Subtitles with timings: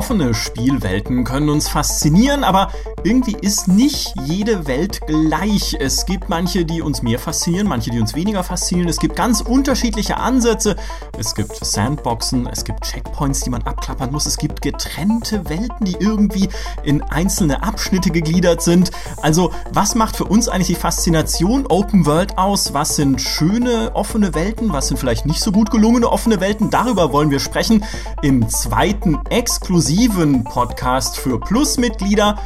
[0.00, 2.72] Offene Spielwelten können uns faszinieren, aber
[3.04, 5.76] irgendwie ist nicht jede Welt gleich.
[5.78, 8.88] Es gibt manche, die uns mehr faszinieren, manche, die uns weniger faszinieren.
[8.88, 10.76] Es gibt ganz unterschiedliche Ansätze.
[11.18, 14.26] Es gibt Sandboxen, es gibt Checkpoints, die man abklappern muss.
[14.26, 16.48] Es gibt getrennte Welten, die irgendwie
[16.82, 18.90] in einzelne Abschnitte gegliedert sind.
[19.22, 22.74] Also, was macht für uns eigentlich die Faszination Open World aus?
[22.74, 24.72] Was sind schöne offene Welten?
[24.72, 26.70] Was sind vielleicht nicht so gut gelungene offene Welten?
[26.70, 27.84] Darüber wollen wir sprechen
[28.22, 32.38] im zweiten exklusiven Podcast für Plus-Mitglieder.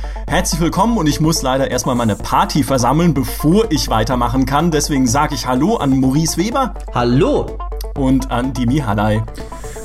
[0.53, 4.70] Willkommen und ich muss leider erstmal meine Party versammeln, bevor ich weitermachen kann.
[4.70, 6.75] Deswegen sage ich Hallo an Maurice Weber.
[6.93, 7.59] Hallo.
[7.97, 9.25] Und an Dimi Halai.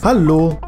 [0.04, 0.60] Hallo.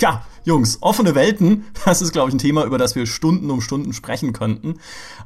[0.00, 3.60] Ja, Jungs, offene Welten, das ist, glaube ich, ein Thema, über das wir Stunden um
[3.60, 4.74] Stunden sprechen könnten.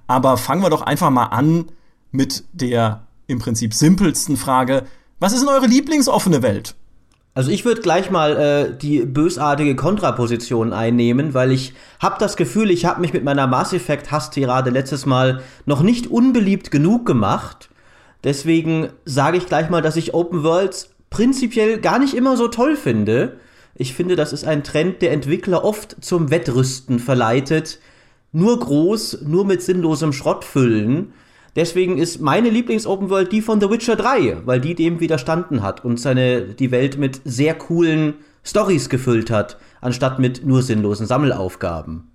[0.06, 1.66] Aber fangen wir doch einfach mal an
[2.10, 4.86] mit der im Prinzip simpelsten Frage.
[5.20, 6.76] Was ist denn eure Lieblingsoffene Welt?
[7.38, 12.68] Also ich würde gleich mal äh, die bösartige Kontraposition einnehmen, weil ich habe das Gefühl,
[12.68, 17.70] ich habe mich mit meiner Mass Effect Hasstirade letztes Mal noch nicht unbeliebt genug gemacht.
[18.24, 22.74] Deswegen sage ich gleich mal, dass ich Open Worlds prinzipiell gar nicht immer so toll
[22.74, 23.36] finde.
[23.76, 27.78] Ich finde, das ist ein Trend, der Entwickler oft zum Wettrüsten verleitet.
[28.32, 31.12] Nur groß, nur mit sinnlosem Schrott füllen.
[31.58, 35.84] Deswegen ist meine Lieblings-Open World die von The Witcher 3, weil die dem widerstanden hat
[35.84, 42.12] und seine, die Welt mit sehr coolen Stories gefüllt hat, anstatt mit nur sinnlosen Sammelaufgaben.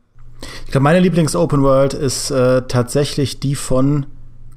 [0.66, 4.06] Ich glaube, meine Lieblings-Open World ist äh, tatsächlich die von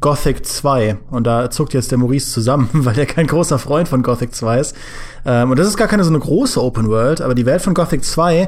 [0.00, 0.98] Gothic 2.
[1.10, 4.60] Und da zuckt jetzt der Maurice zusammen, weil er kein großer Freund von Gothic 2
[4.60, 4.76] ist.
[5.24, 7.74] Ähm, und das ist gar keine so eine große Open World, aber die Welt von
[7.74, 8.46] Gothic 2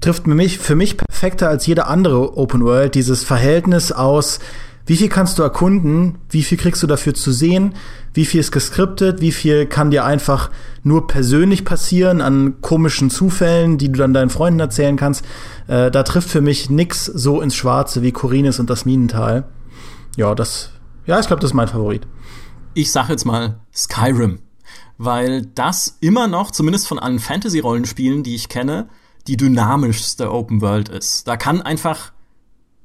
[0.00, 4.38] trifft für mich, für mich perfekter als jede andere Open World dieses Verhältnis aus
[4.86, 6.18] wie viel kannst du erkunden?
[6.30, 7.74] Wie viel kriegst du dafür zu sehen?
[8.14, 9.20] Wie viel ist geskriptet?
[9.20, 10.50] Wie viel kann dir einfach
[10.84, 15.24] nur persönlich passieren an komischen Zufällen, die du dann deinen Freunden erzählen kannst?
[15.66, 19.48] Äh, da trifft für mich nix so ins Schwarze wie Corines und das Minental.
[20.16, 20.70] Ja, das,
[21.04, 22.06] ja, ich glaube, das ist mein Favorit.
[22.74, 24.38] Ich sag jetzt mal Skyrim,
[24.98, 28.88] weil das immer noch, zumindest von allen Fantasy-Rollenspielen, die ich kenne,
[29.26, 31.26] die dynamischste Open World ist.
[31.26, 32.12] Da kann einfach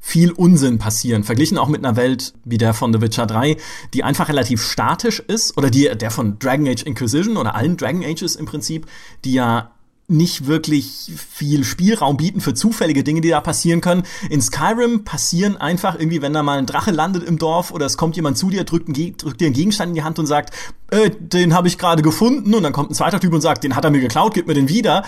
[0.03, 3.56] viel Unsinn passieren, verglichen auch mit einer Welt wie der von The Witcher 3,
[3.94, 8.03] die einfach relativ statisch ist, oder die, der von Dragon Age Inquisition oder allen Dragon
[8.03, 8.88] Ages im Prinzip,
[9.23, 9.72] die ja
[10.11, 14.03] nicht wirklich viel Spielraum bieten für zufällige Dinge, die da passieren können.
[14.29, 17.97] In Skyrim passieren einfach irgendwie, wenn da mal ein Drache landet im Dorf oder es
[17.97, 20.53] kommt jemand zu dir, drückt, einen, drückt dir einen Gegenstand in die Hand und sagt,
[20.91, 23.75] äh, den habe ich gerade gefunden und dann kommt ein zweiter Typ und sagt, den
[23.75, 25.03] hat er mir geklaut, gib mir den wieder.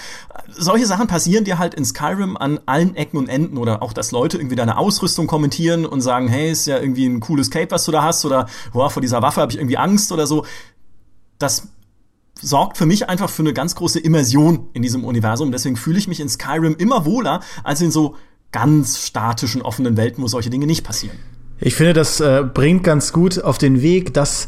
[0.49, 4.11] Solche Sachen passieren dir halt in Skyrim an allen Ecken und Enden oder auch, dass
[4.11, 7.83] Leute irgendwie deine Ausrüstung kommentieren und sagen, hey, ist ja irgendwie ein cooles Cape, was
[7.83, 10.45] du da hast oder boah, vor dieser Waffe habe ich irgendwie Angst oder so.
[11.37, 11.67] Das
[12.43, 15.51] sorgt für mich einfach für eine ganz große Immersion in diesem Universum.
[15.51, 18.15] Deswegen fühle ich mich in Skyrim immer wohler als in so
[18.51, 21.17] ganz statischen, offenen Welten, wo solche Dinge nicht passieren.
[21.59, 24.47] Ich finde, das äh, bringt ganz gut auf den Weg, dass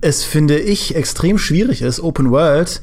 [0.00, 2.80] es, finde ich, extrem schwierig ist, Open World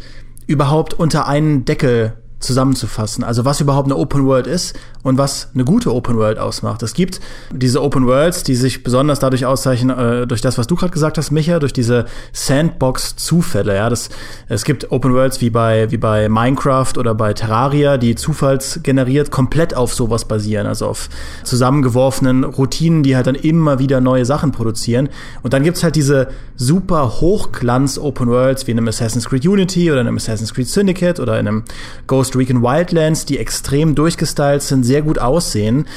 [0.48, 3.24] überhaupt unter einen Deckel zusammenzufassen.
[3.24, 6.84] Also was überhaupt eine Open World ist und was eine gute Open World ausmacht.
[6.84, 7.20] Es gibt
[7.52, 11.18] diese Open Worlds, die sich besonders dadurch auszeichnen, äh, durch das, was du gerade gesagt
[11.18, 13.76] hast, Micha, durch diese Sandbox-Zufälle.
[13.76, 14.10] Ja, das,
[14.48, 19.76] es gibt Open Worlds wie bei, wie bei Minecraft oder bei Terraria, die zufallsgeneriert komplett
[19.76, 21.10] auf sowas basieren, also auf
[21.44, 25.10] zusammengeworfenen Routinen, die halt dann immer wieder neue Sachen produzieren.
[25.44, 30.02] Und dann gibt's halt diese super Hochglanz-Open Worlds wie in einem Assassin's Creed Unity oder
[30.02, 31.64] in einem Assassin's Creed Syndicate oder in einem
[32.08, 35.88] Ghost Recon Wildlands, die extrem durchgestylt sind, sehr gut aussehen,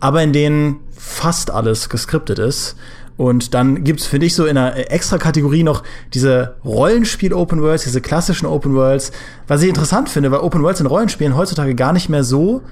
[0.00, 2.76] aber in denen fast alles geskriptet ist.
[3.16, 5.82] Und dann gibt's, finde ich, so in einer extra Kategorie noch
[6.14, 9.12] diese Rollenspiel-Open Worlds, diese klassischen Open Worlds,
[9.46, 12.62] was ich interessant finde, weil Open Worlds in Rollenspielen heutzutage gar nicht mehr so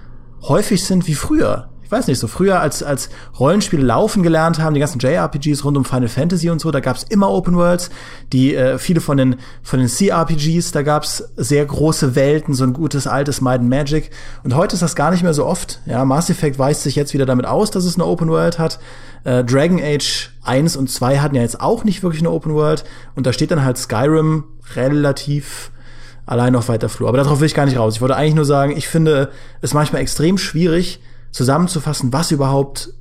[0.42, 4.74] häufig sind wie früher ich weiß nicht, so früher als, als Rollenspiele laufen gelernt haben,
[4.74, 7.90] die ganzen JRPGs rund um Final Fantasy und so, da gab's immer Open Worlds,
[8.32, 12.74] die äh, viele von den, von den CRPGs, da gab's sehr große Welten, so ein
[12.74, 14.10] gutes altes Might Magic.
[14.44, 15.80] Und heute ist das gar nicht mehr so oft.
[15.84, 18.78] Ja, Mass Effect weist sich jetzt wieder damit aus, dass es eine Open World hat.
[19.24, 22.84] Äh, Dragon Age 1 und 2 hatten ja jetzt auch nicht wirklich eine Open World.
[23.16, 24.44] Und da steht dann halt Skyrim
[24.76, 25.72] relativ
[26.24, 27.08] allein auf weiter Flur.
[27.08, 27.96] Aber darauf will ich gar nicht raus.
[27.96, 31.00] Ich wollte eigentlich nur sagen, ich finde es manchmal extrem schwierig,
[31.30, 32.94] zusammenzufassen, was überhaupt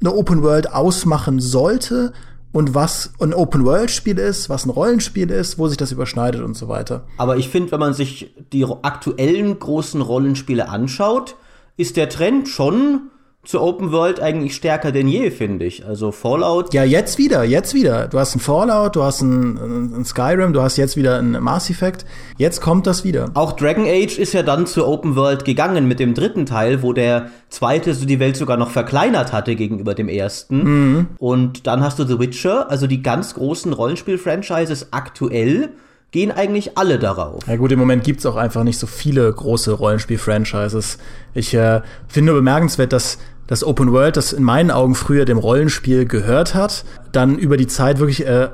[0.00, 2.12] eine Open World ausmachen sollte
[2.52, 6.42] und was ein Open World Spiel ist, was ein Rollenspiel ist, wo sich das überschneidet
[6.42, 7.06] und so weiter.
[7.18, 11.36] Aber ich finde, wenn man sich die aktuellen großen Rollenspiele anschaut,
[11.76, 13.10] ist der Trend schon
[13.46, 15.86] zur Open World eigentlich stärker denn je, finde ich.
[15.86, 16.74] Also Fallout.
[16.74, 18.08] Ja, jetzt wieder, jetzt wieder.
[18.08, 21.70] Du hast ein Fallout, du hast ein, ein, Skyrim, du hast jetzt wieder ein Mass
[21.70, 22.04] Effect.
[22.38, 23.30] Jetzt kommt das wieder.
[23.34, 26.92] Auch Dragon Age ist ja dann zur Open World gegangen mit dem dritten Teil, wo
[26.92, 30.64] der zweite so die Welt sogar noch verkleinert hatte gegenüber dem ersten.
[30.64, 31.06] Mhm.
[31.18, 35.70] Und dann hast du The Witcher, also die ganz großen Rollenspiel-Franchises aktuell
[36.10, 37.46] gehen eigentlich alle darauf.
[37.46, 40.98] Ja gut, im Moment gibt's auch einfach nicht so viele große Rollenspiel-Franchises.
[41.34, 46.06] Ich äh, finde bemerkenswert, dass das Open World, das in meinen Augen früher dem Rollenspiel
[46.06, 48.48] gehört hat, dann über die Zeit wirklich äh,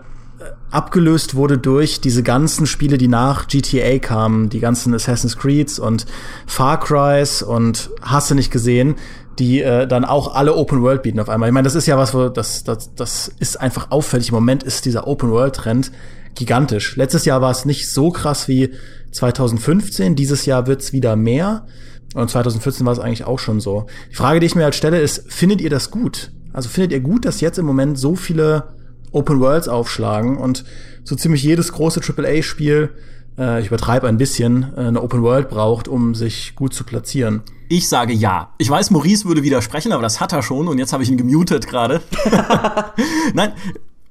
[0.71, 6.07] abgelöst wurde durch diese ganzen Spiele, die nach GTA kamen, die ganzen Assassin's Creeds und
[6.47, 8.97] Far Crys und hast du nicht gesehen,
[9.39, 11.49] die äh, dann auch alle Open World bieten auf einmal.
[11.49, 14.29] Ich meine, das ist ja was, wo das, das, das ist einfach auffällig.
[14.29, 15.93] Im Moment ist dieser Open World Trend
[16.35, 16.97] gigantisch.
[16.97, 18.73] Letztes Jahr war es nicht so krass wie
[19.13, 20.17] 2015.
[20.17, 21.67] Dieses Jahr wird's wieder mehr.
[22.15, 23.87] Und 2014 war es eigentlich auch schon so.
[24.11, 26.31] Die Frage, die ich mir halt stelle, ist, findet ihr das gut?
[26.53, 28.75] Also findet ihr gut, dass jetzt im Moment so viele
[29.13, 30.65] Open Worlds aufschlagen und
[31.05, 32.91] so ziemlich jedes große AAA-Spiel,
[33.39, 37.43] äh, ich übertreibe ein bisschen, äh, eine Open World braucht, um sich gut zu platzieren?
[37.69, 38.53] Ich sage ja.
[38.59, 41.17] Ich weiß, Maurice würde widersprechen, aber das hat er schon und jetzt habe ich ihn
[41.17, 42.03] gemutet gerade.
[43.35, 43.53] Nein,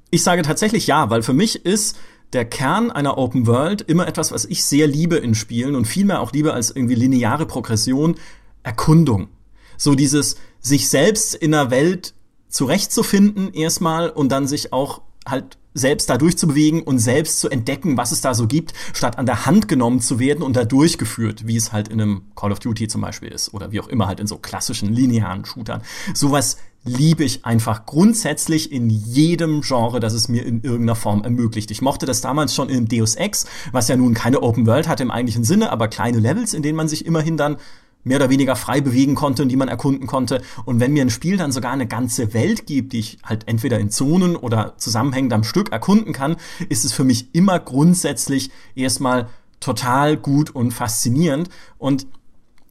[0.09, 1.97] ich sage tatsächlich ja, weil für mich ist
[2.33, 6.21] der Kern einer Open World immer etwas, was ich sehr liebe in Spielen und vielmehr
[6.21, 8.15] auch liebe als irgendwie lineare Progression,
[8.63, 9.29] Erkundung.
[9.77, 12.13] So dieses sich selbst in der Welt
[12.47, 18.11] zurechtzufinden erstmal und dann sich auch halt selbst da durchzubewegen und selbst zu entdecken, was
[18.11, 21.55] es da so gibt, statt an der Hand genommen zu werden und da durchgeführt, wie
[21.55, 24.19] es halt in einem Call of Duty zum Beispiel ist oder wie auch immer halt
[24.19, 25.81] in so klassischen linearen Shootern.
[26.13, 31.69] Sowas liebe ich einfach grundsätzlich in jedem Genre, das es mir in irgendeiner Form ermöglicht.
[31.69, 35.03] Ich mochte das damals schon in Deus Ex, was ja nun keine Open World hatte
[35.03, 37.57] im eigentlichen Sinne, aber kleine Levels, in denen man sich immerhin dann
[38.03, 40.41] mehr oder weniger frei bewegen konnte und die man erkunden konnte.
[40.65, 43.79] Und wenn mir ein Spiel dann sogar eine ganze Welt gibt, die ich halt entweder
[43.79, 46.37] in Zonen oder zusammenhängend am Stück erkunden kann,
[46.69, 49.29] ist es für mich immer grundsätzlich erstmal
[49.59, 51.49] total gut und faszinierend.
[51.77, 52.07] Und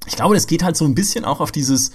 [0.07, 1.93] ich glaube, das geht halt so ein bisschen auch auf dieses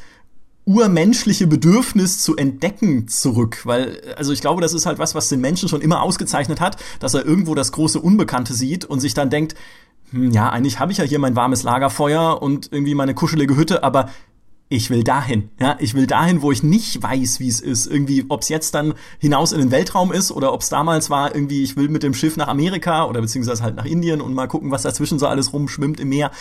[0.66, 5.40] urmenschliche Bedürfnis zu entdecken zurück, weil also ich glaube, das ist halt was, was den
[5.40, 9.30] Menschen schon immer ausgezeichnet hat, dass er irgendwo das große Unbekannte sieht und sich dann
[9.30, 9.56] denkt,
[10.12, 13.84] hm, ja, eigentlich habe ich ja hier mein warmes Lagerfeuer und irgendwie meine kuschelige Hütte,
[13.84, 14.10] aber
[14.68, 15.50] ich will dahin.
[15.60, 17.86] Ja, ich will dahin, wo ich nicht weiß, wie es ist.
[17.86, 21.36] Irgendwie, ob es jetzt dann hinaus in den Weltraum ist oder ob es damals war,
[21.36, 24.48] irgendwie, ich will mit dem Schiff nach Amerika oder beziehungsweise halt nach Indien und mal
[24.48, 26.32] gucken, was dazwischen so alles rumschwimmt im Meer.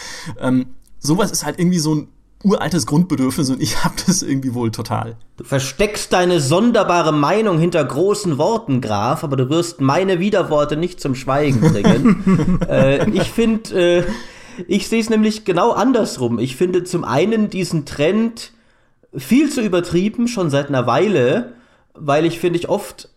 [0.41, 0.67] Ähm,
[0.99, 2.09] sowas ist halt irgendwie so ein
[2.45, 5.17] uraltes Grundbedürfnis und ich habe das irgendwie wohl total.
[5.37, 11.01] Du versteckst deine sonderbare Meinung hinter großen Worten, Graf, aber du wirst meine Widerworte nicht
[11.01, 12.61] zum Schweigen bringen.
[12.69, 14.05] äh, ich finde, äh,
[14.69, 16.39] ich sehe es nämlich genau andersrum.
[16.39, 18.53] Ich finde zum einen diesen Trend
[19.17, 21.55] viel zu übertrieben, schon seit einer Weile,
[21.95, 23.09] weil ich finde, ich oft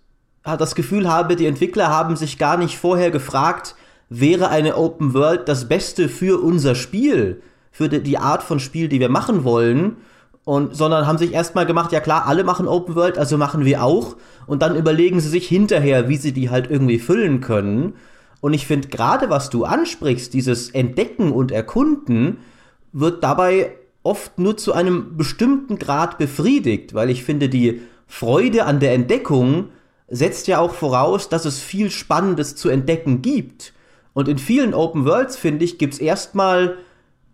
[0.43, 3.75] das Gefühl habe, die Entwickler haben sich gar nicht vorher gefragt,
[4.09, 7.41] wäre eine Open World das Beste für unser Spiel?
[7.77, 9.97] Für die Art von Spiel, die wir machen wollen.
[10.45, 13.83] Und, sondern haben sich erstmal gemacht, ja klar, alle machen Open World, also machen wir
[13.83, 14.15] auch.
[14.47, 17.93] Und dann überlegen sie sich hinterher, wie sie die halt irgendwie füllen können.
[18.41, 22.37] Und ich finde, gerade was du ansprichst, dieses Entdecken und Erkunden,
[22.93, 28.79] wird dabei oft nur zu einem bestimmten Grad befriedigt, weil ich finde, die Freude an
[28.79, 29.65] der Entdeckung
[30.07, 33.73] setzt ja auch voraus, dass es viel Spannendes zu entdecken gibt.
[34.13, 36.77] Und in vielen Open Worlds, finde ich, gibt es erstmal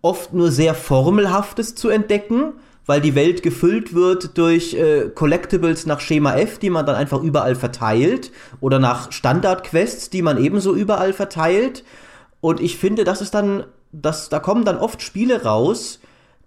[0.03, 2.53] oft nur sehr Formelhaftes zu entdecken,
[2.85, 7.23] weil die Welt gefüllt wird durch äh, Collectibles nach Schema F, die man dann einfach
[7.23, 11.85] überall verteilt, oder nach Standardquests, die man ebenso überall verteilt.
[12.41, 15.99] Und ich finde, das ist dann, das, da kommen dann oft Spiele raus,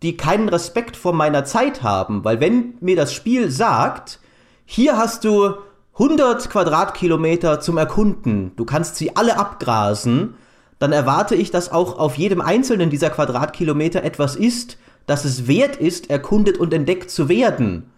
[0.02, 4.20] die keinen Respekt vor meiner Zeit haben, weil wenn mir das Spiel sagt,
[4.66, 5.54] hier hast du
[5.94, 10.34] 100 Quadratkilometer zum Erkunden, du kannst sie alle abgrasen,
[10.78, 15.76] dann erwarte ich, dass auch auf jedem einzelnen dieser Quadratkilometer etwas ist, dass es wert
[15.76, 17.90] ist, erkundet und entdeckt zu werden.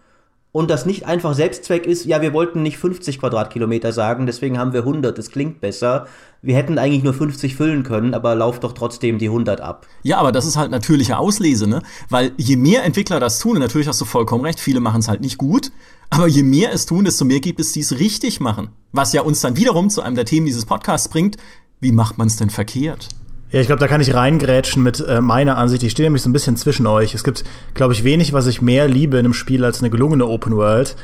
[0.50, 4.73] Und das nicht einfach Selbstzweck ist, ja, wir wollten nicht 50 Quadratkilometer sagen, deswegen haben
[4.73, 6.06] wir 100, das klingt besser.
[6.40, 9.87] Wir hätten eigentlich nur 50 füllen können, aber lauft doch trotzdem die 100 ab.
[10.02, 11.82] Ja, aber das ist halt natürliche Auslese, ne?
[12.08, 15.08] Weil je mehr Entwickler das tun, und natürlich hast du vollkommen recht, viele machen es
[15.08, 15.70] halt nicht gut,
[16.08, 18.70] aber je mehr es tun, desto mehr gibt es, die es richtig machen.
[18.92, 21.37] Was ja uns dann wiederum zu einem der Themen dieses Podcasts bringt,
[21.80, 23.08] wie macht man es denn verkehrt?
[23.50, 25.82] Ja, ich glaube, da kann ich reingrätschen mit äh, meiner Ansicht.
[25.82, 27.14] Ich stehe nämlich so ein bisschen zwischen euch.
[27.14, 30.26] Es gibt, glaube ich, wenig, was ich mehr liebe in einem Spiel als eine gelungene
[30.26, 30.97] Open World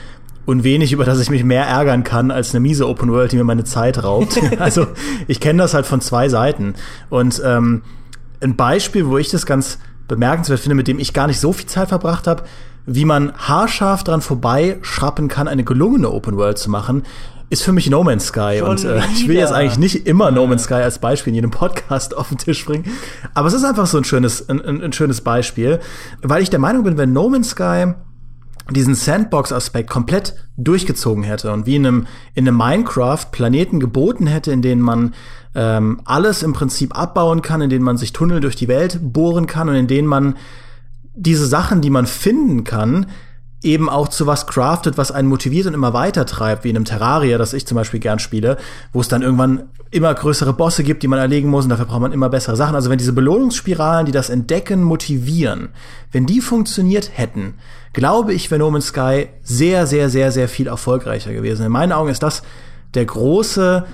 [0.44, 3.36] und wenig, über das ich mich mehr ärgern kann als eine miese Open World, die
[3.36, 4.38] mir meine Zeit raubt.
[4.58, 4.88] also
[5.26, 6.74] ich kenne das halt von zwei Seiten.
[7.08, 7.82] Und ähm,
[8.42, 11.66] ein Beispiel, wo ich das ganz bemerkenswert finde, mit dem ich gar nicht so viel
[11.66, 12.44] Zeit verbracht habe,
[12.84, 17.04] wie man haarscharf dran vorbei schrappen kann, eine gelungene Open World zu machen,
[17.54, 18.56] ist für mich No Man's Sky.
[18.58, 21.36] Schon und äh, ich will jetzt eigentlich nicht immer No Man's Sky als Beispiel in
[21.36, 22.84] jedem Podcast auf den Tisch bringen.
[23.32, 25.80] Aber es ist einfach so ein schönes, ein, ein, ein schönes Beispiel,
[26.20, 27.94] weil ich der Meinung bin, wenn No Man's Sky
[28.70, 34.52] diesen Sandbox-Aspekt komplett durchgezogen hätte und wie in einem, in einem Minecraft Planeten geboten hätte,
[34.52, 35.14] in denen man
[35.54, 39.46] ähm, alles im Prinzip abbauen kann, in denen man sich Tunnel durch die Welt bohren
[39.46, 40.36] kann und in denen man
[41.14, 43.06] diese Sachen, die man finden kann,
[43.64, 46.84] eben auch zu was craftet, was einen motiviert und immer weiter treibt, wie in einem
[46.84, 48.56] Terraria, das ich zum Beispiel gern spiele,
[48.92, 52.00] wo es dann irgendwann immer größere Bosse gibt, die man erlegen muss und dafür braucht
[52.00, 52.74] man immer bessere Sachen.
[52.74, 55.68] Also wenn diese Belohnungsspiralen, die das Entdecken motivieren,
[56.12, 57.54] wenn die funktioniert hätten,
[57.92, 61.64] glaube ich, wäre No Man's Sky sehr, sehr, sehr, sehr viel erfolgreicher gewesen.
[61.64, 62.42] In meinen Augen ist das
[62.94, 63.84] der große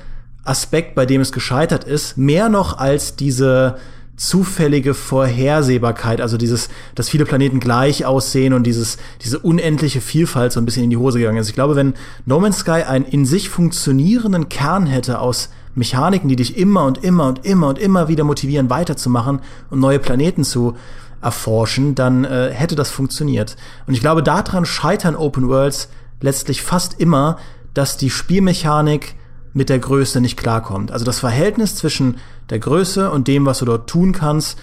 [0.44, 3.76] Aspekt, bei dem es gescheitert ist, mehr noch als diese
[4.20, 10.60] zufällige Vorhersehbarkeit, also dieses, dass viele Planeten gleich aussehen und dieses, diese unendliche Vielfalt so
[10.60, 11.48] ein bisschen in die Hose gegangen ist.
[11.48, 11.94] Ich glaube, wenn
[12.26, 17.02] No Man's Sky einen in sich funktionierenden Kern hätte aus Mechaniken, die dich immer und
[17.02, 20.76] immer und immer und immer wieder motivieren, weiterzumachen und neue Planeten zu
[21.22, 23.56] erforschen, dann äh, hätte das funktioniert.
[23.86, 25.88] Und ich glaube, daran scheitern Open Worlds
[26.20, 27.38] letztlich fast immer,
[27.72, 29.14] dass die Spielmechanik
[29.52, 30.92] mit der Größe nicht klarkommt.
[30.92, 32.16] Also das Verhältnis zwischen
[32.50, 34.59] der Größe und dem, was du dort tun kannst,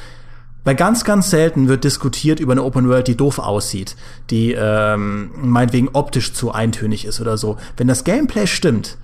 [0.64, 3.96] weil ganz, ganz selten wird diskutiert über eine Open World, die doof aussieht,
[4.30, 7.56] die ähm, meinetwegen optisch zu eintönig ist oder so.
[7.78, 8.98] Wenn das Gameplay stimmt,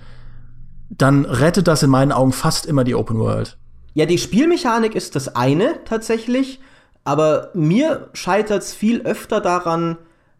[0.89, 3.57] dann rettet das in meinen Augen fast immer die Open World.
[3.93, 6.59] Ja, die Spielmechanik ist das eine tatsächlich,
[7.03, 9.97] aber mir scheitert es viel öfter daran,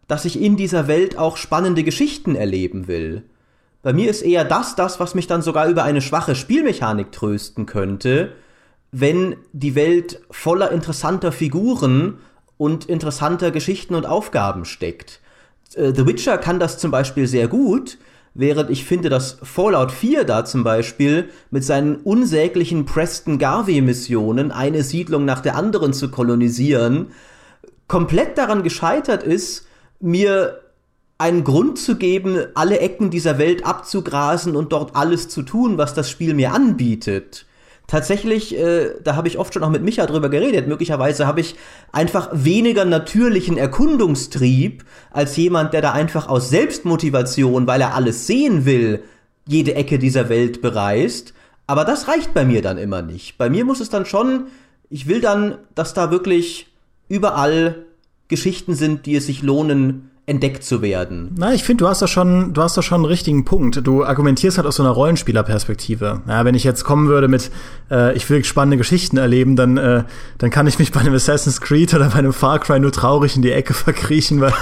[0.08, 3.24] dass ich in dieser Welt auch spannende Geschichten erleben will.
[3.84, 7.66] Bei mir ist eher das das, was mich dann sogar über eine schwache Spielmechanik trösten
[7.66, 8.32] könnte,
[8.92, 12.20] wenn die Welt voller interessanter Figuren
[12.58, 15.20] und interessanter Geschichten und Aufgaben steckt.
[15.76, 17.98] Äh, The Witcher kann das zum Beispiel sehr gut,
[18.34, 24.84] während ich finde, dass Fallout 4 da zum Beispiel mit seinen unsäglichen Preston Garvey-Missionen, eine
[24.84, 27.08] Siedlung nach der anderen zu kolonisieren,
[27.88, 29.68] komplett daran gescheitert ist,
[30.00, 30.63] mir
[31.18, 35.94] einen Grund zu geben, alle Ecken dieser Welt abzugrasen und dort alles zu tun, was
[35.94, 37.46] das Spiel mir anbietet.
[37.88, 41.56] Tatsächlich, äh, da habe ich oft schon auch mit Micha drüber geredet, möglicherweise habe ich
[41.92, 48.66] einfach weniger natürlichen Erkundungstrieb als jemand, der da einfach aus Selbstmotivation, weil er alles sehen
[48.66, 49.04] will,
[49.46, 51.34] jede Ecke dieser Welt bereist.
[51.68, 53.38] Aber das reicht bei mir dann immer nicht.
[53.38, 54.48] Bei mir muss es dann schon,
[54.90, 56.68] ich will dann, dass da wirklich
[57.10, 57.86] überall
[58.30, 61.32] Geschichten sind, die es sich lohnen, entdeckt zu werden.
[61.38, 63.86] Na, ich finde, du hast da schon, du hast da schon einen richtigen Punkt.
[63.86, 66.22] Du argumentierst halt aus so einer Rollenspielerperspektive.
[66.26, 67.52] Ja, wenn ich jetzt kommen würde mit,
[67.92, 70.04] äh, ich will spannende Geschichten erleben, dann, äh,
[70.38, 73.36] dann kann ich mich bei einem Assassin's Creed oder bei einem Far Cry nur traurig
[73.36, 74.54] in die Ecke verkriechen, weil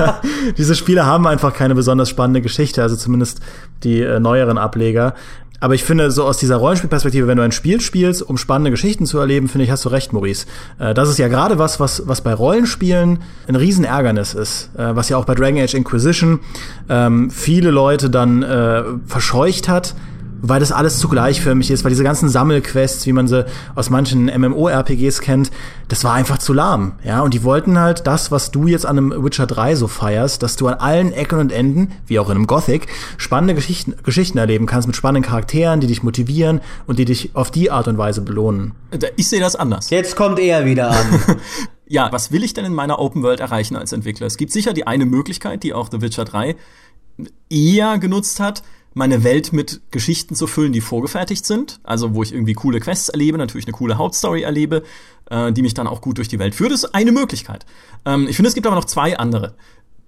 [0.58, 3.40] diese Spiele haben einfach keine besonders spannende Geschichte, also zumindest
[3.84, 5.14] die äh, neueren Ableger.
[5.60, 9.06] Aber ich finde, so aus dieser Rollenspielperspektive, wenn du ein Spiel spielst, um spannende Geschichten
[9.06, 10.46] zu erleben, finde ich, hast du recht, Maurice.
[10.78, 14.70] Äh, das ist ja gerade was, was, was bei Rollenspielen ein Riesenärgernis ist.
[14.76, 16.40] Äh, was ja auch bei Dragon Age Inquisition
[16.88, 19.94] ähm, viele Leute dann äh, verscheucht hat,
[20.46, 24.26] weil das alles zu gleichförmig ist, weil diese ganzen Sammelquests, wie man sie aus manchen
[24.26, 25.50] MMO-RPGs kennt,
[25.88, 28.98] das war einfach zu lahm, ja, und die wollten halt das, was du jetzt an
[28.98, 32.36] einem Witcher 3 so feierst, dass du an allen Ecken und Enden, wie auch in
[32.36, 37.06] einem Gothic, spannende Geschichten, Geschichten erleben kannst mit spannenden Charakteren, die dich motivieren und die
[37.06, 38.72] dich auf die Art und Weise belohnen.
[39.16, 39.88] Ich sehe das anders.
[39.88, 41.20] Jetzt kommt er wieder an.
[41.86, 44.26] Ja, was will ich denn in meiner Open World erreichen als Entwickler?
[44.26, 46.56] Es gibt sicher die eine Möglichkeit, die auch The Witcher 3
[47.50, 48.62] eher genutzt hat,
[48.94, 51.80] meine Welt mit Geschichten zu füllen, die vorgefertigt sind.
[51.82, 54.84] Also wo ich irgendwie coole Quests erlebe, natürlich eine coole Hauptstory erlebe,
[55.30, 56.72] äh, die mich dann auch gut durch die Welt führt.
[56.72, 57.66] Ist eine Möglichkeit.
[58.04, 59.56] Ähm, ich finde, es gibt aber noch zwei andere.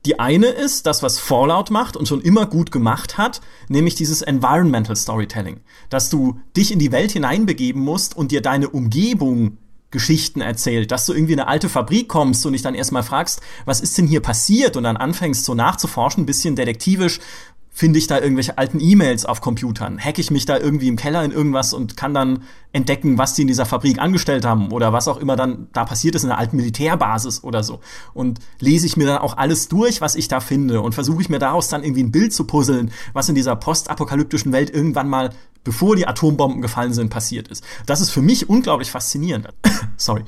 [0.07, 4.23] Die eine ist das, was Fallout macht und schon immer gut gemacht hat, nämlich dieses
[4.23, 5.61] Environmental Storytelling.
[5.91, 9.59] Dass du dich in die Welt hineinbegeben musst und dir deine Umgebung
[9.91, 13.41] Geschichten erzählt, dass du irgendwie in eine alte Fabrik kommst und dich dann erstmal fragst,
[13.65, 17.21] was ist denn hier passiert und dann anfängst so nachzuforschen, ein bisschen detektivisch,
[17.77, 21.23] finde ich da irgendwelche alten E-Mails auf Computern, hacke ich mich da irgendwie im Keller
[21.23, 25.09] in irgendwas und kann dann entdecken, was die in dieser Fabrik angestellt haben oder was
[25.09, 27.81] auch immer dann da passiert ist in einer alten Militärbasis oder so.
[28.15, 31.29] Und lese ich mir dann auch alles durch, was ich da finde und versuche ich
[31.29, 35.35] mir daraus dann irgendwie ein Bild zu puzzeln, was in dieser postapokalyptischen Welt irgendwann mal,
[35.63, 37.63] bevor die Atombomben gefallen sind, passiert ist.
[37.85, 39.49] Das ist für mich unglaublich faszinierend.
[39.99, 40.25] Sorry.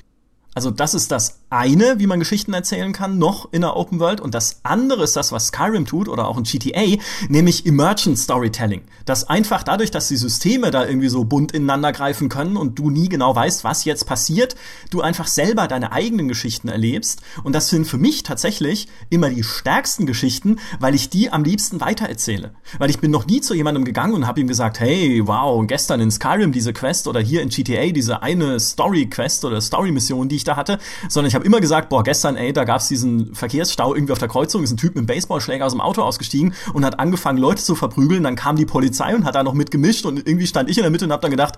[0.55, 4.21] Also das ist das eine, wie man Geschichten erzählen kann, noch in der Open World.
[4.21, 8.83] Und das andere ist das, was Skyrim tut oder auch in GTA, nämlich Emergent Storytelling.
[9.07, 12.91] Das einfach dadurch, dass die Systeme da irgendwie so bunt ineinander greifen können und du
[12.91, 14.57] nie genau weißt, was jetzt passiert,
[14.91, 17.23] du einfach selber deine eigenen Geschichten erlebst.
[17.45, 21.81] Und das sind für mich tatsächlich immer die stärksten Geschichten, weil ich die am liebsten
[21.81, 22.53] weitererzähle.
[22.79, 26.01] Weil ich bin noch nie zu jemandem gegangen und habe ihm gesagt, hey, wow, gestern
[26.01, 30.45] in Skyrim diese Quest oder hier in GTA diese eine Story-Quest oder Story-Mission, die ich
[30.45, 30.79] da hatte,
[31.09, 34.29] sondern ich habe immer gesagt, boah, gestern, ey, da gab's diesen Verkehrsstau irgendwie auf der
[34.29, 37.63] Kreuzung, ist ein Typ mit einem Baseballschläger aus dem Auto ausgestiegen und hat angefangen, Leute
[37.63, 38.23] zu verprügeln.
[38.23, 40.91] Dann kam die Polizei und hat da noch mitgemischt und irgendwie stand ich in der
[40.91, 41.57] Mitte und habe dann gedacht,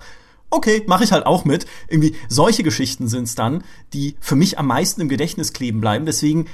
[0.49, 1.65] okay, mache ich halt auch mit.
[1.87, 6.05] Irgendwie solche Geschichten sind's dann, die für mich am meisten im Gedächtnis kleben bleiben.
[6.05, 6.45] Deswegen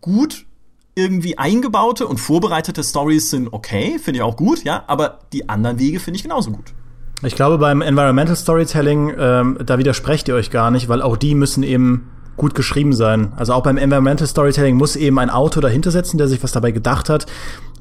[0.00, 0.46] gut
[0.94, 5.78] irgendwie eingebaute und vorbereitete Stories sind okay, finde ich auch gut, ja, aber die anderen
[5.78, 6.74] Wege finde ich genauso gut.
[7.22, 11.34] Ich glaube, beim Environmental Storytelling, ähm, da widersprecht ihr euch gar nicht, weil auch die
[11.34, 13.32] müssen eben gut geschrieben sein.
[13.36, 16.70] Also auch beim Environmental Storytelling muss eben ein Autor dahinter setzen, der sich was dabei
[16.70, 17.26] gedacht hat,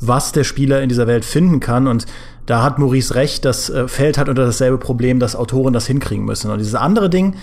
[0.02, 1.88] was der Spieler in dieser Welt finden kann.
[1.88, 2.06] Und
[2.46, 6.26] da hat Maurice recht, das äh, fällt halt unter dasselbe Problem, dass Autoren das hinkriegen
[6.26, 6.52] müssen.
[6.52, 7.36] Und dieses andere Ding,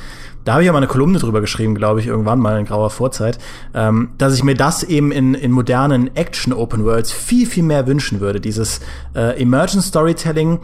[0.44, 2.90] da habe ich ja mal eine Kolumne drüber geschrieben, glaube ich, irgendwann mal in grauer
[2.90, 3.38] Vorzeit,
[3.75, 8.21] ähm, dass ich mir das eben in, in modernen Action-Open Worlds viel, viel mehr wünschen
[8.21, 8.40] würde.
[8.40, 8.80] Dieses
[9.14, 10.61] äh, Emergent Storytelling,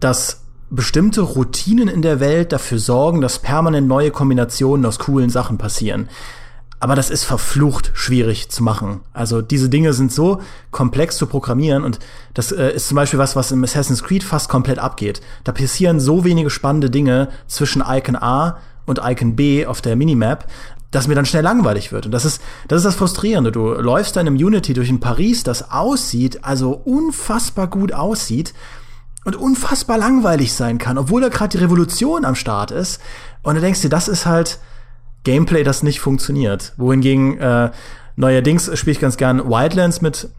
[0.00, 5.58] das bestimmte Routinen in der Welt dafür sorgen, dass permanent neue Kombinationen aus coolen Sachen
[5.58, 6.08] passieren.
[6.80, 9.00] Aber das ist verflucht schwierig zu machen.
[9.12, 11.98] Also diese Dinge sind so komplex zu programmieren und
[12.34, 15.20] das äh, ist zum Beispiel was, was im Assassin's Creed fast komplett abgeht.
[15.42, 20.46] Da passieren so wenige spannende Dinge zwischen Icon A und Icon B auf der Minimap,
[20.92, 22.06] dass mir dann schnell langweilig wird.
[22.06, 23.50] Und das ist, das ist das Frustrierende.
[23.50, 28.54] Du läufst dann im Unity durch ein Paris, das aussieht, also unfassbar gut aussieht
[29.28, 32.98] und unfassbar langweilig sein kann, obwohl da gerade die Revolution am Start ist.
[33.42, 34.58] Und du denkst dir, das ist halt
[35.22, 36.72] Gameplay, das nicht funktioniert.
[36.78, 37.70] Wohingegen äh,
[38.16, 40.30] neuerdings spiele ich ganz gern Wildlands mit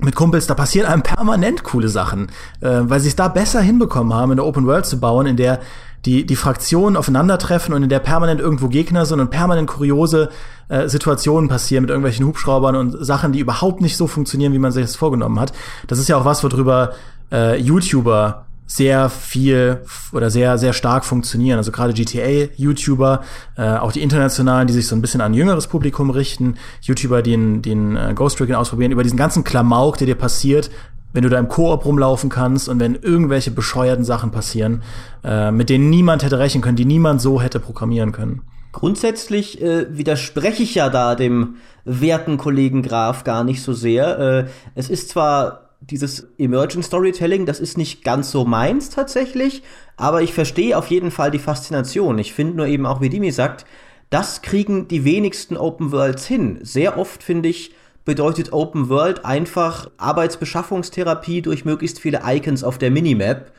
[0.00, 2.26] mit Kumpels, da passieren einem permanent coole Sachen,
[2.60, 5.36] äh, weil sie es da besser hinbekommen haben, in der Open World zu bauen, in
[5.36, 5.60] der
[6.04, 10.30] die, die Fraktionen aufeinandertreffen und in der permanent irgendwo Gegner sind und permanent kuriose
[10.68, 14.72] äh, Situationen passieren mit irgendwelchen Hubschraubern und Sachen, die überhaupt nicht so funktionieren, wie man
[14.72, 15.52] sich das vorgenommen hat.
[15.86, 16.92] Das ist ja auch was, worüber
[17.34, 21.58] äh, YouTuber sehr viel oder sehr, sehr stark funktionieren.
[21.58, 23.22] Also gerade GTA-YouTuber,
[23.56, 27.32] äh, auch die internationalen, die sich so ein bisschen an jüngeres Publikum richten, YouTuber, die
[27.32, 30.70] den, den äh, Ghost Recon ausprobieren, über diesen ganzen Klamauk, der dir passiert,
[31.12, 34.82] wenn du da im Koop rumlaufen kannst und wenn irgendwelche bescheuerten Sachen passieren,
[35.22, 38.42] äh, mit denen niemand hätte rechnen können, die niemand so hätte programmieren können.
[38.72, 44.18] Grundsätzlich äh, widerspreche ich ja da dem werten Kollegen Graf gar nicht so sehr.
[44.18, 49.62] Äh, es ist zwar dieses Emergent Storytelling, das ist nicht ganz so meins tatsächlich,
[49.96, 52.18] aber ich verstehe auf jeden Fall die Faszination.
[52.18, 53.66] Ich finde nur eben auch, wie Dimi sagt,
[54.10, 56.58] das kriegen die wenigsten Open Worlds hin.
[56.62, 62.90] Sehr oft finde ich, bedeutet Open World einfach Arbeitsbeschaffungstherapie durch möglichst viele Icons auf der
[62.90, 63.52] Minimap.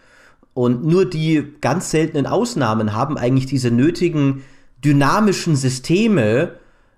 [0.54, 4.44] Und nur die ganz seltenen Ausnahmen haben eigentlich diese nötigen
[4.84, 6.54] dynamischen Systeme,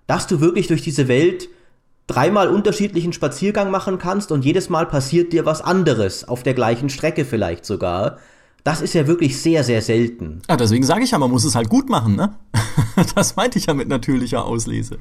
[0.06, 1.50] dass du wirklich durch diese Welt
[2.08, 6.90] dreimal unterschiedlichen Spaziergang machen kannst und jedes Mal passiert dir was anderes, auf der gleichen
[6.90, 8.18] Strecke vielleicht sogar.
[8.64, 10.42] Das ist ja wirklich sehr, sehr selten.
[10.50, 12.36] Ja, deswegen sage ich ja, man muss es halt gut machen, ne?
[13.16, 14.98] das meinte ich ja mit natürlicher Auslese.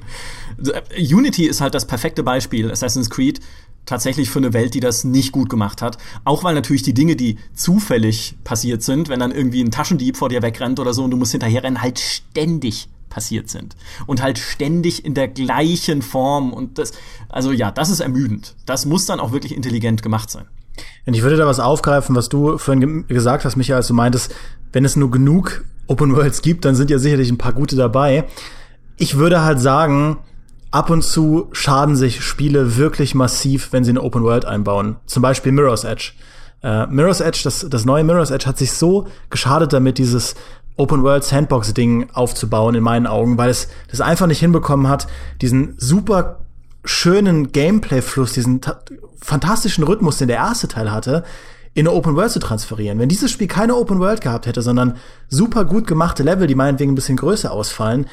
[0.97, 3.41] Unity ist halt das perfekte Beispiel, Assassin's Creed,
[3.85, 5.97] tatsächlich für eine Welt, die das nicht gut gemacht hat.
[6.23, 10.29] Auch weil natürlich die Dinge, die zufällig passiert sind, wenn dann irgendwie ein Taschendieb vor
[10.29, 13.75] dir wegrennt oder so und du musst hinterherrennen, halt ständig passiert sind.
[14.05, 16.53] Und halt ständig in der gleichen Form.
[16.53, 16.91] Und das,
[17.29, 18.55] also ja, das ist ermüdend.
[18.65, 20.45] Das muss dann auch wirklich intelligent gemacht sein.
[21.05, 24.33] Und ich würde da was aufgreifen, was du vorhin gesagt hast, Michael, als du meintest,
[24.73, 28.25] wenn es nur genug Open Worlds gibt, dann sind ja sicherlich ein paar gute dabei.
[28.97, 30.17] Ich würde halt sagen,
[30.71, 34.97] ab und zu schaden sich Spiele wirklich massiv, wenn sie eine Open World einbauen.
[35.05, 36.11] Zum Beispiel Mirror's Edge.
[36.63, 40.35] Uh, Mirror's Edge, das, das neue Mirror's Edge hat sich so geschadet damit, dieses
[40.77, 45.07] Open World Sandbox Ding aufzubauen in meinen Augen, weil es das einfach nicht hinbekommen hat,
[45.41, 46.39] diesen super
[46.85, 48.61] schönen Gameplay Fluss, diesen
[49.21, 51.23] fantastischen Rhythmus, den der erste Teil hatte,
[51.73, 52.97] in eine Open World zu transferieren.
[52.97, 56.93] Wenn dieses Spiel keine Open World gehabt hätte, sondern super gut gemachte Level, die meinetwegen
[56.93, 58.07] ein bisschen größer ausfallen,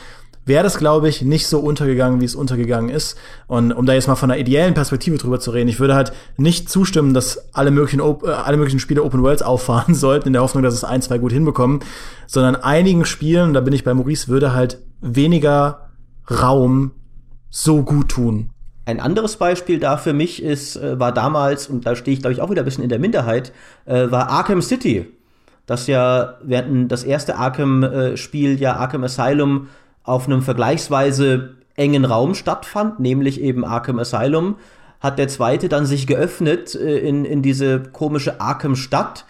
[0.47, 3.17] wäre das, glaube ich, nicht so untergegangen, wie es untergegangen ist.
[3.47, 6.13] Und um da jetzt mal von einer ideellen Perspektive drüber zu reden, ich würde halt
[6.37, 10.43] nicht zustimmen, dass alle möglichen, äh, alle möglichen Spiele Open Worlds auffahren sollten, in der
[10.43, 11.81] Hoffnung, dass es ein, zwei gut hinbekommen,
[12.27, 15.91] sondern einigen Spielen, da bin ich bei Maurice, würde halt weniger
[16.31, 16.93] Raum
[17.51, 18.51] so gut tun.
[18.87, 22.35] Ein anderes Beispiel da für mich ist, äh, war damals, und da stehe ich, glaube
[22.35, 23.53] ich, auch wieder ein bisschen in der Minderheit,
[23.87, 25.07] äh, war Arkham City.
[25.67, 29.69] Das ja, während das erste Arkham-Spiel ja Arkham Asylum
[30.05, 34.57] auf einem vergleichsweise engen Raum stattfand, nämlich eben Arkham Asylum,
[35.01, 39.25] hat der zweite dann sich geöffnet äh, in, in diese komische Arkham-Stadt.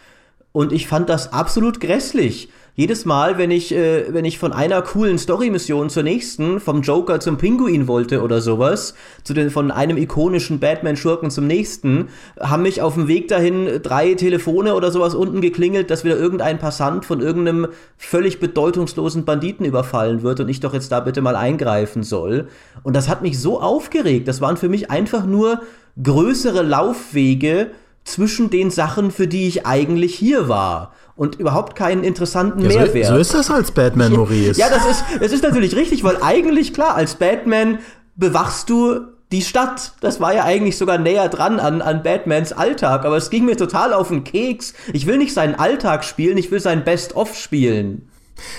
[0.53, 4.83] Und ich fand das absolut grässlich jedes Mal, wenn ich, äh, wenn ich von einer
[4.83, 9.97] coolen Story-Mission zur nächsten, vom Joker zum Pinguin wollte oder sowas, zu den, von einem
[9.97, 12.09] ikonischen Batman-Schurken zum nächsten,
[12.41, 16.59] haben mich auf dem Weg dahin drei Telefone oder sowas unten geklingelt, dass wieder irgendein
[16.59, 21.37] Passant von irgendeinem völlig bedeutungslosen Banditen überfallen wird und ich doch jetzt da bitte mal
[21.37, 22.49] eingreifen soll.
[22.83, 24.27] Und das hat mich so aufgeregt.
[24.27, 25.61] Das waren für mich einfach nur
[26.03, 27.71] größere Laufwege
[28.03, 33.07] zwischen den Sachen, für die ich eigentlich hier war und überhaupt keinen interessanten ja, Mehrwert.
[33.07, 34.59] So, so ist das als Batman, Maurice.
[34.59, 37.79] Ja, das ist, das ist natürlich richtig, weil eigentlich klar, als Batman
[38.17, 39.01] bewachst du
[39.33, 39.93] die Stadt.
[40.01, 43.57] Das war ja eigentlich sogar näher dran an, an Batmans Alltag, aber es ging mir
[43.57, 44.75] total auf den Keks.
[44.93, 48.09] Ich will nicht seinen Alltag spielen, ich will sein Best-of spielen.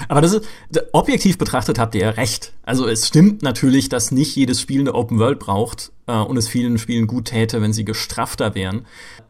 [0.08, 0.46] Aber das ist,
[0.94, 2.54] objektiv betrachtet habt ihr ja recht.
[2.64, 6.48] Also es stimmt natürlich, dass nicht jedes Spiel eine Open World braucht äh, und es
[6.48, 8.86] vielen Spielen gut täte, wenn sie gestrafter wären.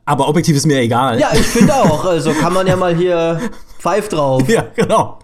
[0.05, 1.19] Aber objektiv ist mir egal.
[1.19, 2.05] Ja, ich finde auch.
[2.05, 3.41] Also kann man ja mal hier
[3.79, 4.43] pfeift drauf.
[4.49, 5.19] Ja, genau.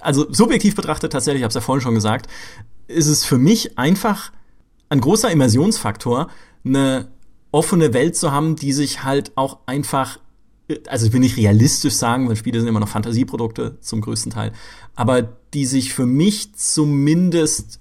[0.00, 2.26] Also subjektiv betrachtet tatsächlich, ich habe es ja vorhin schon gesagt,
[2.88, 4.32] ist es für mich einfach
[4.88, 6.28] ein großer Immersionsfaktor,
[6.64, 7.08] eine
[7.52, 10.18] offene Welt zu haben, die sich halt auch einfach,
[10.88, 14.52] also ich will nicht realistisch sagen, weil Spiele sind immer noch Fantasieprodukte zum größten Teil,
[14.96, 15.22] aber
[15.54, 17.80] die sich für mich zumindest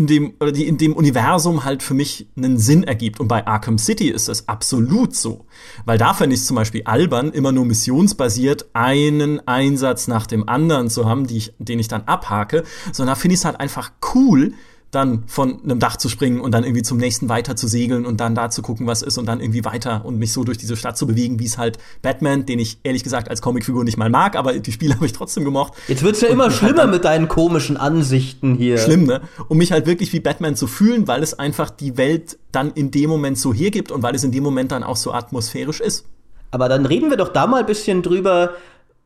[0.00, 3.20] in dem, oder die in dem Universum halt für mich einen Sinn ergibt.
[3.20, 5.44] Und bei Arkham City ist das absolut so.
[5.84, 10.48] Weil da fände ich es zum Beispiel albern, immer nur missionsbasiert einen Einsatz nach dem
[10.48, 13.92] anderen zu haben, ich, den ich dann abhake, sondern da finde ich es halt einfach
[14.14, 14.54] cool,
[14.90, 18.20] dann von einem Dach zu springen und dann irgendwie zum nächsten weiter zu segeln und
[18.20, 20.76] dann da zu gucken, was ist und dann irgendwie weiter und mich so durch diese
[20.76, 24.10] Stadt zu bewegen, wie es halt Batman, den ich ehrlich gesagt als Comicfigur nicht mal
[24.10, 25.74] mag, aber die Spiele habe ich trotzdem gemocht.
[25.86, 28.78] Jetzt wird's ja und immer halt schlimmer halt mit deinen komischen Ansichten hier.
[28.78, 29.20] Schlimm, ne?
[29.48, 32.90] Um mich halt wirklich wie Batman zu fühlen, weil es einfach die Welt dann in
[32.90, 36.04] dem Moment so hergibt und weil es in dem Moment dann auch so atmosphärisch ist.
[36.50, 38.54] Aber dann reden wir doch da mal ein bisschen drüber,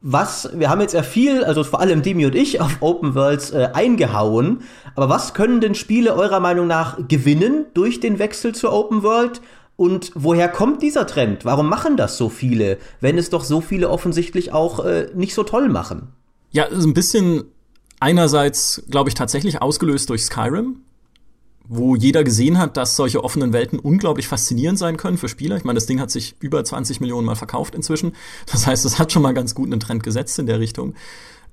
[0.07, 3.53] was, wir haben jetzt ja viel, also vor allem Demi und ich, auf Open Worlds
[3.53, 4.61] äh, eingehauen,
[4.95, 9.41] aber was können denn Spiele eurer Meinung nach gewinnen durch den Wechsel zur Open World?
[9.77, 11.47] Und woher kommt dieser Trend?
[11.47, 15.43] Warum machen das so viele, wenn es doch so viele offensichtlich auch äh, nicht so
[15.43, 16.09] toll machen?
[16.53, 17.45] Ja, ist ein bisschen
[17.99, 20.83] einerseits, glaube ich, tatsächlich ausgelöst durch Skyrim
[21.67, 25.57] wo jeder gesehen hat, dass solche offenen Welten unglaublich faszinierend sein können für Spieler.
[25.57, 28.13] Ich meine, das Ding hat sich über 20 Millionen Mal verkauft inzwischen.
[28.51, 30.95] Das heißt, es hat schon mal ganz gut einen Trend gesetzt in der Richtung.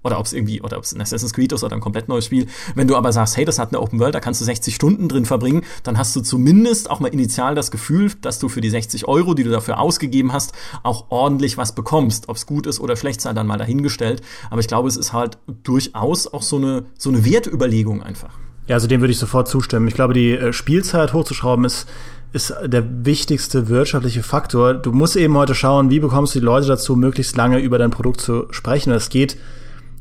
[0.08, 2.26] oder ob es irgendwie, oder ob es ein Assassin's Creed ist oder ein komplett neues
[2.26, 2.48] Spiel.
[2.76, 5.08] Wenn du aber sagst, hey, das hat eine Open World, da kannst du 60 Stunden
[5.08, 8.70] drin verbringen, dann hast du zumindest auch mal initial das Gefühl, dass du für die
[8.70, 12.30] 60 Euro, die du dafür ausgegeben hast, auch ordentlich was bekommst.
[12.30, 14.22] Ob es gut ist oder schlecht sei dann mal dahingestellt.
[14.50, 18.34] Aber ich glaube, es ist halt durchaus auch so eine, so eine Wertüberlegung einfach.
[18.68, 19.88] Ja, also dem würde ich sofort zustimmen.
[19.88, 21.88] Ich glaube, die äh, Spielzeit hochzuschrauben ist
[22.34, 24.74] ist der wichtigste wirtschaftliche Faktor.
[24.74, 27.92] Du musst eben heute schauen, wie bekommst du die Leute dazu, möglichst lange über dein
[27.92, 28.92] Produkt zu sprechen.
[28.92, 29.38] Es geht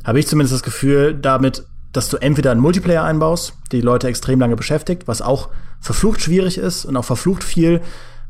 [0.07, 4.39] habe ich zumindest das Gefühl, damit, dass du entweder einen Multiplayer einbaust, die Leute extrem
[4.39, 5.49] lange beschäftigt, was auch
[5.81, 7.81] verflucht schwierig ist und auch verflucht viel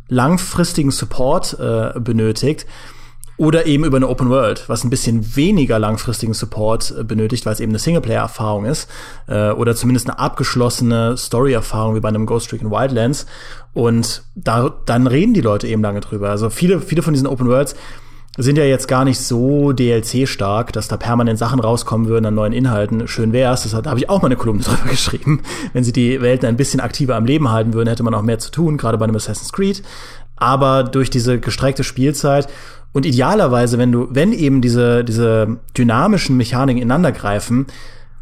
[0.09, 2.67] langfristigen Support äh, benötigt.
[3.39, 7.53] Oder eben über eine Open World, was ein bisschen weniger langfristigen Support äh, benötigt, weil
[7.53, 8.89] es eben eine Singleplayer-Erfahrung ist.
[9.27, 13.27] Äh, oder zumindest eine abgeschlossene Story-Erfahrung wie bei einem Ghost in Wildlands.
[13.75, 16.31] Und da, dann reden die Leute eben lange drüber.
[16.31, 17.77] Also viele, viele von diesen Open Worlds
[18.43, 22.53] sind ja jetzt gar nicht so DLC-stark, dass da permanent Sachen rauskommen würden an neuen
[22.53, 23.09] Inhalten.
[23.09, 25.43] Schön wär's, das da habe ich auch mal eine Kolumne drüber geschrieben.
[25.73, 28.39] Wenn sie die Welten ein bisschen aktiver am Leben halten würden, hätte man auch mehr
[28.39, 29.83] zu tun, gerade bei einem Assassin's Creed.
[30.37, 32.49] Aber durch diese gestreckte Spielzeit
[32.93, 37.67] und idealerweise, wenn du, wenn eben diese, diese dynamischen Mechaniken ineinander greifen,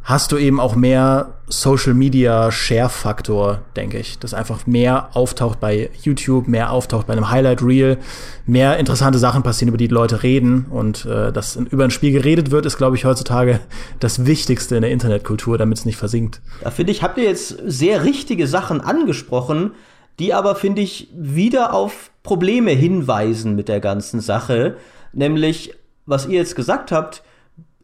[0.04, 4.18] hast du eben auch mehr Social Media Share Faktor, denke ich.
[4.18, 7.98] Dass einfach mehr auftaucht bei YouTube, mehr auftaucht bei einem Highlight Reel,
[8.46, 12.12] mehr interessante Sachen passieren, über die, die Leute reden und äh, dass über ein Spiel
[12.12, 13.60] geredet wird, ist, glaube ich, heutzutage
[13.98, 16.40] das Wichtigste in der Internetkultur, damit es nicht versinkt.
[16.62, 19.72] Da finde ich, habt ihr jetzt sehr richtige Sachen angesprochen.
[20.20, 24.76] die aber, finde ich, wieder auf Probleme hinweisen mit der ganzen Sache.
[25.12, 25.74] Nämlich,
[26.06, 27.24] was ihr jetzt gesagt habt,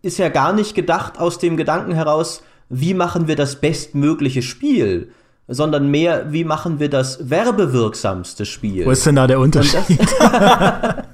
[0.03, 5.11] ist ja gar nicht gedacht aus dem Gedanken heraus, wie machen wir das bestmögliche Spiel,
[5.49, 8.87] sondern mehr, wie machen wir das werbewirksamste Spiel.
[8.87, 9.99] Wo ist denn da der Unterschied?
[9.99, 11.05] Und das,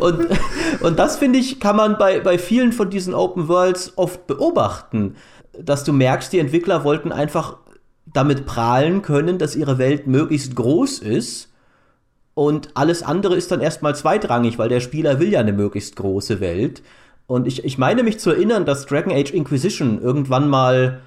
[0.00, 0.26] und,
[0.80, 5.14] und das finde ich, kann man bei, bei vielen von diesen Open Worlds oft beobachten,
[5.56, 7.58] dass du merkst, die Entwickler wollten einfach
[8.12, 11.50] damit prahlen können, dass ihre Welt möglichst groß ist.
[12.34, 16.40] Und alles andere ist dann erstmal zweitrangig, weil der Spieler will ja eine möglichst große
[16.40, 16.82] Welt.
[17.26, 21.00] Und ich, ich meine mich zu erinnern, dass Dragon Age Inquisition irgendwann mal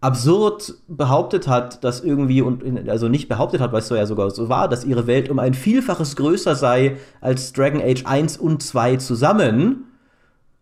[0.00, 4.30] absurd behauptet hat, dass irgendwie, und also nicht behauptet hat, weil es so ja sogar
[4.30, 8.62] so war, dass ihre Welt um ein Vielfaches größer sei als Dragon Age 1 und
[8.62, 9.86] 2 zusammen.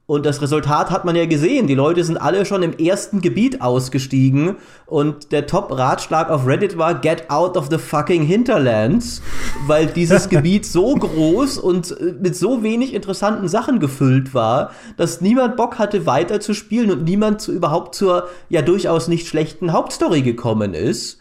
[0.07, 1.67] Und das Resultat hat man ja gesehen.
[1.67, 4.55] Die Leute sind alle schon im ersten Gebiet ausgestiegen.
[4.87, 9.21] Und der Top-Ratschlag auf Reddit war, get out of the fucking Hinterlands.
[9.67, 15.21] Weil dieses Gebiet so groß und äh, mit so wenig interessanten Sachen gefüllt war, dass
[15.21, 19.73] niemand Bock hatte, weiter zu spielen und niemand zu, überhaupt zur ja durchaus nicht schlechten
[19.73, 21.19] Hauptstory gekommen ist.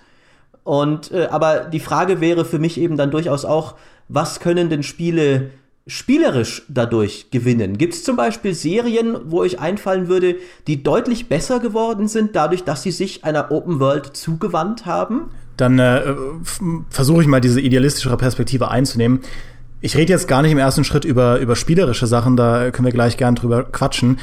[0.63, 3.75] Und, äh, aber die Frage wäre für mich eben dann durchaus auch,
[4.09, 5.49] was können denn Spiele
[5.87, 7.77] spielerisch dadurch gewinnen?
[7.77, 12.63] Gibt es zum Beispiel Serien, wo euch einfallen würde, die deutlich besser geworden sind, dadurch,
[12.63, 15.29] dass sie sich einer Open World zugewandt haben?
[15.57, 16.15] Dann äh,
[16.89, 19.21] versuche ich mal diese idealistischere Perspektive einzunehmen.
[19.79, 22.91] Ich rede jetzt gar nicht im ersten Schritt über, über spielerische Sachen, da können wir
[22.91, 24.19] gleich gern drüber quatschen.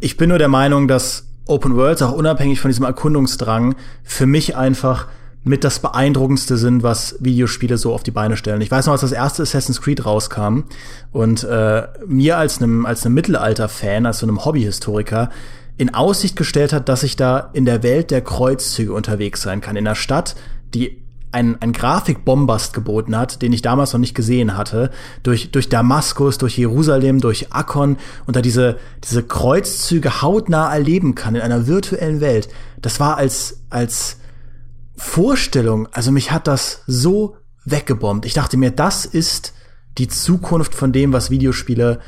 [0.00, 3.74] Ich bin nur der Meinung, dass Open Worlds auch unabhängig von diesem Erkundungsdrang
[4.04, 5.08] für mich einfach
[5.44, 8.60] mit das beeindruckendste sind, was Videospiele so auf die Beine stellen.
[8.60, 10.60] Ich weiß noch, als das erste Assassin's Creed rauskam
[11.10, 15.30] und äh, mir als einem als einem Mittelalter-Fan, als so einem Hobbyhistoriker
[15.78, 19.74] in Aussicht gestellt hat, dass ich da in der Welt der Kreuzzüge unterwegs sein kann,
[19.74, 20.36] in einer Stadt,
[20.74, 21.02] die
[21.32, 24.90] ein, ein Grafikbombast geboten hat, den ich damals noch nicht gesehen hatte,
[25.22, 31.34] durch, durch Damaskus, durch Jerusalem, durch Akkon und da diese, diese Kreuzzüge hautnah erleben kann
[31.34, 32.48] in einer virtuellen Welt.
[32.82, 34.18] Das war als, als
[34.96, 38.26] Vorstellung, also mich hat das so weggebombt.
[38.26, 39.54] Ich dachte mir, das ist
[39.98, 42.00] die Zukunft von dem, was Videospiele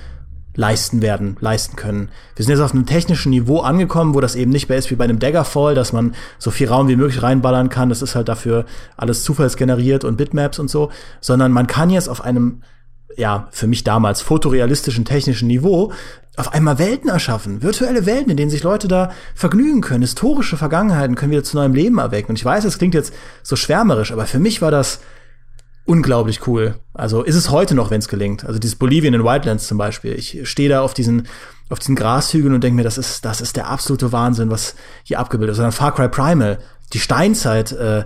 [0.56, 2.10] leisten werden, leisten können.
[2.36, 4.94] Wir sind jetzt auf einem technischen Niveau angekommen, wo das eben nicht mehr ist wie
[4.94, 7.88] bei einem Daggerfall, dass man so viel Raum wie möglich reinballern kann.
[7.88, 8.64] Das ist halt dafür
[8.96, 12.62] alles zufallsgeneriert und Bitmaps und so, sondern man kann jetzt auf einem
[13.16, 15.92] ja, für mich damals fotorealistischen technischen Niveau
[16.36, 21.14] auf einmal Welten erschaffen, virtuelle Welten, in denen sich Leute da vergnügen können, historische Vergangenheiten
[21.14, 22.32] können wieder zu neuem Leben erwecken.
[22.32, 25.00] Und ich weiß, es klingt jetzt so schwärmerisch, aber für mich war das
[25.84, 26.76] unglaublich cool.
[26.92, 28.44] Also ist es heute noch, wenn es gelingt.
[28.44, 30.14] Also dieses Bolivien in Wildlands zum Beispiel.
[30.14, 31.28] Ich stehe da auf diesen
[31.70, 35.18] auf diesen Grashügeln und denke mir, das ist das ist der absolute Wahnsinn, was hier
[35.18, 35.60] abgebildet ist.
[35.60, 36.58] Oder Far Cry Primal,
[36.92, 38.04] die Steinzeit äh,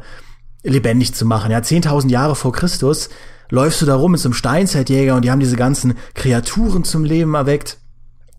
[0.62, 1.50] lebendig zu machen.
[1.50, 3.08] Ja, 10.000 Jahre vor Christus
[3.50, 7.04] läufst du da rum mit so einem Steinzeitjäger und die haben diese ganzen Kreaturen zum
[7.04, 7.78] Leben erweckt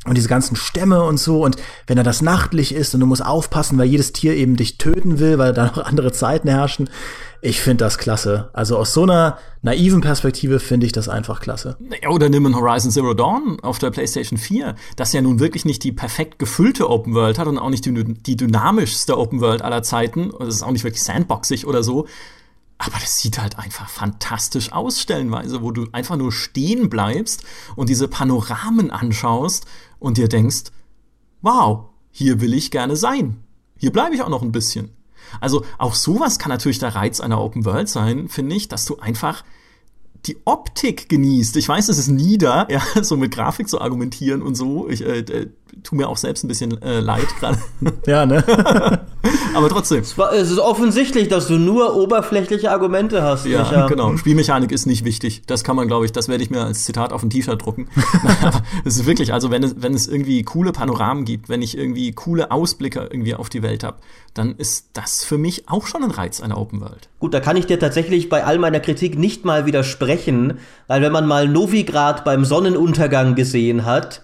[0.05, 3.25] und diese ganzen Stämme und so und wenn da das nachtlich ist und du musst
[3.25, 6.89] aufpassen, weil jedes Tier eben dich töten will, weil da noch andere Zeiten herrschen.
[7.41, 8.49] Ich finde das klasse.
[8.51, 11.77] Also aus so einer naiven Perspektive finde ich das einfach klasse.
[12.09, 15.83] Oder nimm ein Horizon Zero Dawn auf der PlayStation 4, das ja nun wirklich nicht
[15.83, 19.83] die perfekt gefüllte Open World hat und auch nicht die, die dynamischste Open World aller
[19.83, 20.31] Zeiten.
[20.31, 22.07] Und es ist auch nicht wirklich sandboxig oder so,
[22.79, 27.43] aber das sieht halt einfach fantastisch aus, stellenweise, wo du einfach nur stehen bleibst
[27.75, 29.65] und diese Panoramen anschaust
[29.99, 30.71] und dir denkst,
[31.41, 33.43] wow, hier will ich gerne sein.
[33.77, 34.91] Hier bleibe ich auch noch ein bisschen.
[35.41, 38.97] Also auch sowas kann natürlich der Reiz einer Open World sein, finde ich, dass du
[38.97, 39.43] einfach
[40.25, 41.57] die Optik genießt.
[41.57, 44.89] Ich weiß, es ist nieder, ja, so mit Grafik zu argumentieren und so.
[44.89, 45.47] Ich äh,
[45.83, 47.57] tu mir auch selbst ein bisschen äh, leid gerade.
[48.05, 48.43] Ja, ne?
[49.53, 49.99] Aber trotzdem.
[49.99, 53.45] Es, war, es, ist offensichtlich, dass du nur oberflächliche Argumente hast.
[53.45, 53.87] Ja, Micha.
[53.87, 54.15] genau.
[54.17, 55.43] Spielmechanik ist nicht wichtig.
[55.47, 57.87] Das kann man, glaube ich, das werde ich mir als Zitat auf ein T-Shirt drucken.
[58.23, 61.77] Aber es ist wirklich, also wenn es, wenn es irgendwie coole Panoramen gibt, wenn ich
[61.77, 63.97] irgendwie coole Ausblicke irgendwie auf die Welt habe,
[64.33, 67.09] dann ist das für mich auch schon ein Reiz einer Open World.
[67.19, 71.11] Gut, da kann ich dir tatsächlich bei all meiner Kritik nicht mal widersprechen, weil wenn
[71.11, 74.21] man mal Novigrad beim Sonnenuntergang gesehen hat,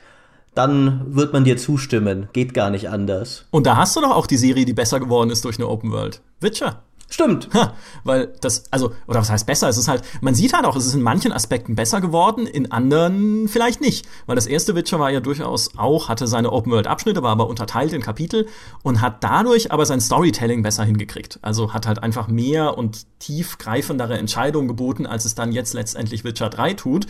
[0.55, 2.29] dann wird man dir zustimmen.
[2.33, 3.45] Geht gar nicht anders.
[3.51, 5.91] Und da hast du doch auch die Serie, die besser geworden ist durch eine Open
[5.91, 6.21] World.
[6.39, 6.81] Witcher.
[7.07, 7.49] Stimmt.
[7.53, 9.69] Ha, weil das, also, oder was heißt besser?
[9.69, 12.71] Es ist halt, man sieht halt auch, es ist in manchen Aspekten besser geworden, in
[12.71, 14.07] anderen vielleicht nicht.
[14.25, 18.01] Weil das erste Witcher war ja durchaus auch, hatte seine Open-World-Abschnitte, war aber unterteilt in
[18.01, 18.47] Kapitel
[18.81, 21.37] und hat dadurch aber sein Storytelling besser hingekriegt.
[21.43, 26.49] Also hat halt einfach mehr und tiefgreifendere Entscheidungen geboten, als es dann jetzt letztendlich Witcher
[26.49, 27.05] 3 tut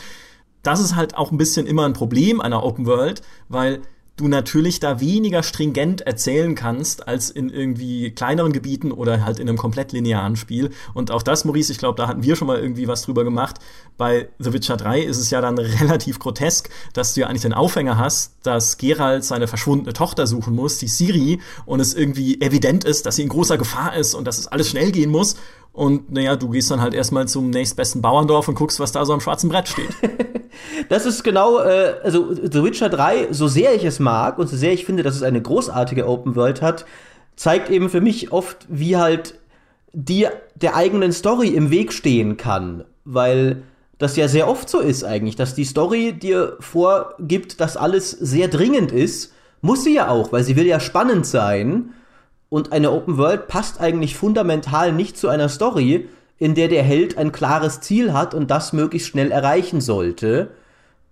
[0.65, 3.81] das ist halt auch ein bisschen immer ein Problem einer Open World, weil
[4.17, 9.49] du natürlich da weniger stringent erzählen kannst als in irgendwie kleineren Gebieten oder halt in
[9.49, 10.71] einem komplett linearen Spiel.
[10.93, 13.57] Und auch das, Maurice, ich glaube, da hatten wir schon mal irgendwie was drüber gemacht.
[13.97, 17.53] Bei The Witcher 3 ist es ja dann relativ grotesk, dass du ja eigentlich den
[17.53, 22.85] Aufhänger hast, dass Geralt seine verschwundene Tochter suchen muss, die Siri, und es irgendwie evident
[22.85, 25.35] ist, dass sie in großer Gefahr ist und dass es alles schnell gehen muss.
[25.75, 29.11] Und naja, du gehst dann halt erstmal zum nächstbesten Bauerndorf und guckst, was da so
[29.11, 29.89] am schwarzen Brett steht.
[30.89, 34.55] das ist genau, äh, also The Witcher 3, so sehr ich es mag und so
[34.55, 36.85] sehr ich finde, dass es eine großartige Open World hat,
[37.35, 39.37] zeigt eben für mich oft, wie halt
[39.91, 42.85] die der eigenen Story im Weg stehen kann.
[43.03, 43.63] Weil
[43.97, 48.47] das ja sehr oft so ist eigentlich, dass die Story dir vorgibt, dass alles sehr
[48.47, 49.33] dringend ist.
[49.59, 51.93] Muss sie ja auch, weil sie will ja spannend sein.
[52.49, 57.17] Und eine Open World passt eigentlich fundamental nicht zu einer Story, in der der Held
[57.17, 60.51] ein klares Ziel hat und das möglichst schnell erreichen sollte,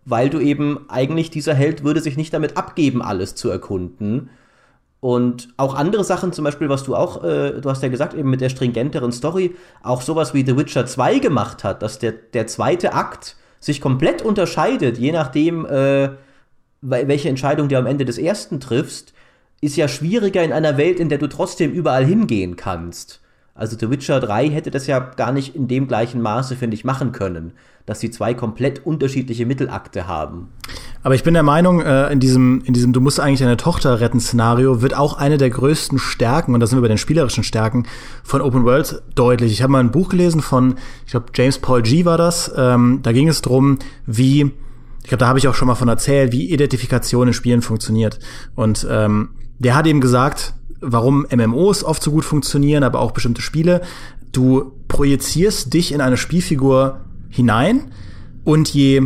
[0.05, 4.29] weil du eben eigentlich dieser Held würde sich nicht damit abgeben, alles zu erkunden.
[4.99, 8.29] Und auch andere Sachen, zum Beispiel, was du auch, äh, du hast ja gesagt, eben
[8.29, 12.47] mit der stringenteren Story, auch sowas wie The Witcher 2 gemacht hat, dass der, der
[12.47, 16.11] zweite Akt sich komplett unterscheidet, je nachdem, äh,
[16.81, 19.12] welche Entscheidung du am Ende des ersten triffst
[19.63, 23.21] ist ja schwieriger in einer Welt, in der du trotzdem überall hingehen kannst.
[23.55, 26.83] Also The Witcher 3 hätte das ja gar nicht in dem gleichen Maße, finde ich,
[26.83, 27.53] machen können,
[27.85, 30.49] dass sie zwei komplett unterschiedliche Mittelakte haben.
[31.03, 33.99] Aber ich bin der Meinung, äh, in diesem, in diesem Du musst eigentlich deine Tochter
[33.99, 37.43] retten Szenario wird auch eine der größten Stärken, und da sind wir bei den spielerischen
[37.43, 37.85] Stärken,
[38.23, 39.51] von Open World deutlich.
[39.51, 42.05] Ich habe mal ein Buch gelesen von, ich glaube, James Paul G.
[42.05, 42.51] war das.
[42.57, 44.51] Ähm, da ging es drum, wie,
[45.03, 48.17] ich glaube, da habe ich auch schon mal von erzählt, wie Identifikation in Spielen funktioniert.
[48.55, 53.41] Und ähm, der hat eben gesagt, warum MMOs oft so gut funktionieren, aber auch bestimmte
[53.41, 53.81] Spiele.
[54.31, 57.91] Du projizierst dich in eine Spielfigur hinein
[58.43, 59.01] und je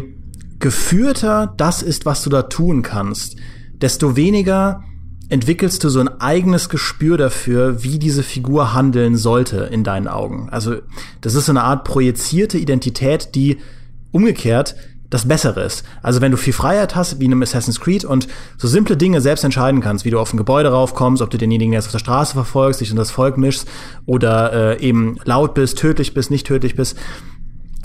[0.59, 3.37] geführter das ist, was du da tun kannst,
[3.73, 4.83] desto weniger
[5.29, 10.49] entwickelst du so ein eigenes Gespür dafür, wie diese Figur handeln sollte in deinen Augen.
[10.49, 10.77] Also
[11.21, 13.57] das ist so eine Art projizierte Identität, die
[14.11, 14.75] umgekehrt
[15.09, 15.85] das Bessere ist.
[16.01, 19.21] Also wenn du viel Freiheit hast, wie in einem Assassin's Creed und so simple Dinge
[19.21, 21.99] selbst entscheiden kannst, wie du auf ein Gebäude raufkommst, ob du denjenigen jetzt auf der
[21.99, 23.67] Straße verfolgst, dich in das Volk mischst
[24.05, 26.97] oder äh, eben laut bist, tödlich bist, nicht tödlich bist.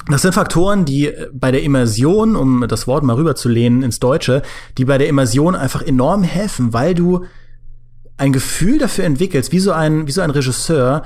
[0.09, 4.43] Das sind Faktoren, die bei der Immersion, um das Wort mal rüberzulehnen ins Deutsche,
[4.77, 7.25] die bei der Immersion einfach enorm helfen, weil du
[8.17, 11.05] ein Gefühl dafür entwickelst, wie so ein, wie so ein Regisseur,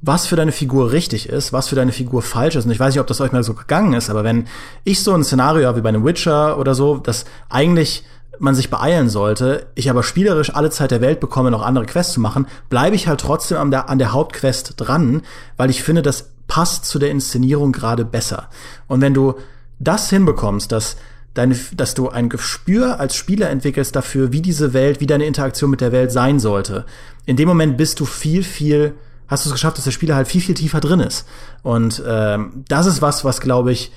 [0.00, 2.64] was für deine Figur richtig ist, was für deine Figur falsch ist.
[2.64, 4.46] Und ich weiß nicht, ob das euch mal so gegangen ist, aber wenn
[4.84, 8.04] ich so ein Szenario habe wie bei einem Witcher oder so, dass eigentlich
[8.38, 12.12] man sich beeilen sollte, ich aber spielerisch alle Zeit der Welt bekomme, noch andere Quests
[12.12, 15.22] zu machen, bleibe ich halt trotzdem an der, an der Hauptquest dran,
[15.56, 18.48] weil ich finde, das passt zu der Inszenierung gerade besser.
[18.86, 19.34] Und wenn du
[19.80, 20.96] das hinbekommst, dass
[21.34, 25.70] deine, dass du ein Gespür als Spieler entwickelst dafür, wie diese Welt, wie deine Interaktion
[25.70, 26.84] mit der Welt sein sollte,
[27.26, 28.94] in dem Moment bist du viel, viel
[29.28, 31.26] hast du es geschafft, dass der Spieler halt viel, viel tiefer drin ist.
[31.62, 33.92] Und ähm, das ist was, was, glaube ich,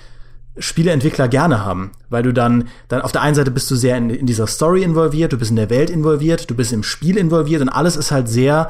[0.58, 4.10] Spieleentwickler gerne haben, weil du dann, dann auf der einen Seite bist du sehr in,
[4.10, 7.62] in dieser Story involviert, du bist in der Welt involviert, du bist im Spiel involviert
[7.62, 8.70] und alles ist halt sehr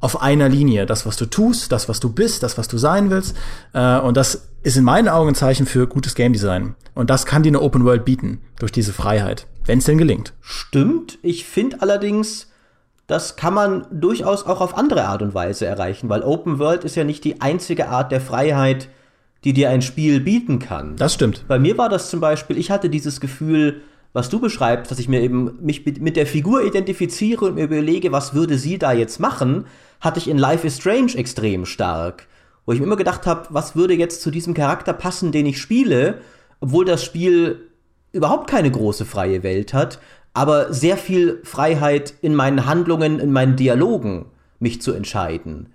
[0.00, 0.84] auf einer Linie.
[0.84, 3.34] Das, was du tust, das, was du bist, das, was du sein willst.
[3.72, 6.74] Äh, und das ist in meinen Augen ein Zeichen für gutes Game Design.
[6.94, 10.34] Und das kann dir eine Open World bieten, durch diese Freiheit, wenn es denn gelingt.
[10.42, 11.18] Stimmt.
[11.22, 12.48] Ich finde allerdings,
[13.06, 16.96] das kann man durchaus auch auf andere Art und Weise erreichen, weil Open World ist
[16.96, 18.88] ja nicht die einzige Art der Freiheit,
[19.44, 20.96] die dir ein Spiel bieten kann.
[20.96, 21.46] Das stimmt.
[21.46, 23.82] Bei mir war das zum Beispiel, ich hatte dieses Gefühl,
[24.14, 28.12] was du beschreibst, dass ich mir eben mich mit, der Figur identifiziere und mir überlege,
[28.12, 29.66] was würde sie da jetzt machen,
[30.00, 32.26] hatte ich in Life is Strange extrem stark.
[32.64, 35.60] Wo ich mir immer gedacht habe, was würde jetzt zu diesem Charakter passen, den ich
[35.60, 36.20] spiele,
[36.60, 37.68] obwohl das Spiel
[38.12, 39.98] überhaupt keine große freie Welt hat,
[40.34, 44.26] aber sehr viel Freiheit in meinen Handlungen, in meinen Dialogen,
[44.58, 45.68] mich zu entscheiden.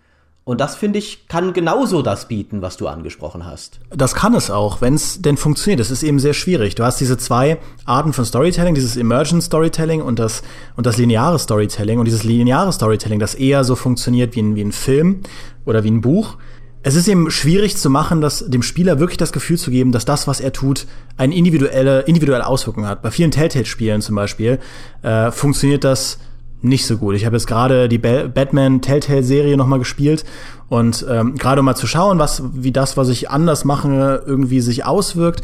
[0.50, 3.80] Und das, finde ich, kann genauso das bieten, was du angesprochen hast.
[3.92, 5.80] Das kann es auch, wenn es denn funktioniert.
[5.80, 6.74] Das ist eben sehr schwierig.
[6.74, 10.42] Du hast diese zwei Arten von Storytelling, dieses Emergent Storytelling und das,
[10.76, 12.00] und das lineare Storytelling.
[12.00, 15.22] Und dieses lineare Storytelling, das eher so funktioniert wie ein, wie ein Film
[15.66, 16.38] oder wie ein Buch,
[16.82, 20.06] es ist eben schwierig zu machen, dass dem Spieler wirklich das Gefühl zu geben, dass
[20.06, 20.88] das, was er tut,
[21.18, 23.02] eine individuelle, individuelle Auswirkung hat.
[23.02, 24.60] Bei vielen Telltale-Spielen zum Beispiel
[25.02, 26.20] äh, funktioniert das
[26.62, 27.16] nicht so gut.
[27.16, 30.26] Ich habe jetzt gerade die Batman Telltale-Serie noch mal gespielt
[30.68, 34.62] und ähm, gerade um mal zu schauen, was wie das, was ich anders mache, irgendwie
[34.62, 35.42] sich auswirkt.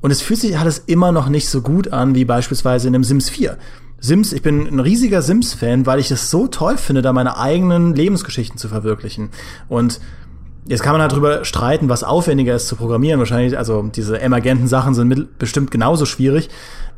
[0.00, 3.04] Und es fühlt sich alles immer noch nicht so gut an wie beispielsweise in einem
[3.04, 3.56] Sims 4.
[4.00, 7.94] Sims, ich bin ein riesiger Sims-Fan, weil ich es so toll finde, da meine eigenen
[7.94, 9.30] Lebensgeschichten zu verwirklichen.
[9.68, 10.00] Und
[10.66, 13.18] Jetzt kann man halt drüber streiten, was aufwendiger ist zu programmieren.
[13.18, 16.48] Wahrscheinlich, also diese emergenten Sachen sind mit, bestimmt genauso schwierig.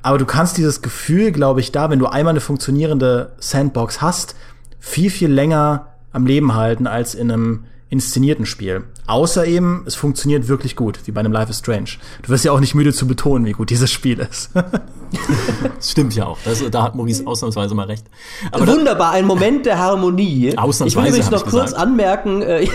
[0.02, 4.36] Aber du kannst dieses Gefühl, glaube ich, da, wenn du einmal eine funktionierende Sandbox hast,
[4.78, 8.84] viel, viel länger am Leben halten als in einem inszenierten Spiel.
[9.06, 11.90] Außer eben, es funktioniert wirklich gut, wie bei einem Life is Strange.
[12.22, 14.50] Du wirst ja auch nicht müde zu betonen, wie gut dieses Spiel ist.
[14.54, 16.38] das stimmt ja auch.
[16.44, 18.06] Das, da hat Maurice ausnahmsweise mal recht.
[18.50, 20.56] Aber Wunderbar, ein Moment der Harmonie.
[20.56, 20.86] Ausnahmsweise.
[20.86, 21.82] Ich will übrigens noch kurz gesagt.
[21.82, 22.68] anmerken, äh,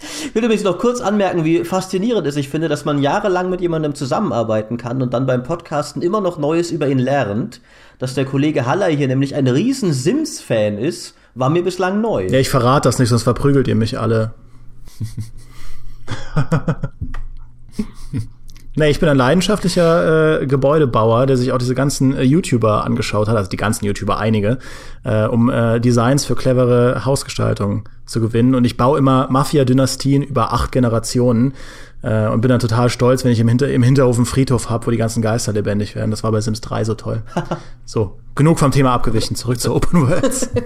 [0.00, 3.60] ich will übrigens noch kurz anmerken, wie faszinierend es ich finde, dass man jahrelang mit
[3.60, 7.60] jemandem zusammenarbeiten kann und dann beim Podcasten immer noch Neues über ihn lernt.
[7.98, 12.26] Dass der Kollege Haller hier nämlich ein riesen Sims-Fan ist war mir bislang neu.
[12.26, 14.34] Ja, ich verrate das nicht, sonst verprügelt ihr mich alle.
[18.78, 23.28] nee, ich bin ein leidenschaftlicher äh, Gebäudebauer, der sich auch diese ganzen äh, YouTuber angeschaut
[23.28, 24.58] hat, also die ganzen YouTuber, einige,
[25.04, 28.54] äh, um äh, Designs für clevere Hausgestaltung zu gewinnen.
[28.54, 31.54] Und ich baue immer Mafia-Dynastien über acht Generationen.
[32.02, 34.86] Äh, und bin dann total stolz, wenn ich im, Hinter im Hinterhof einen Friedhof habe,
[34.86, 36.10] wo die ganzen Geister lebendig werden.
[36.10, 37.22] Das war bei Sims 3 so toll.
[37.84, 40.50] so, genug vom Thema abgewichen, zurück zu Open Worlds.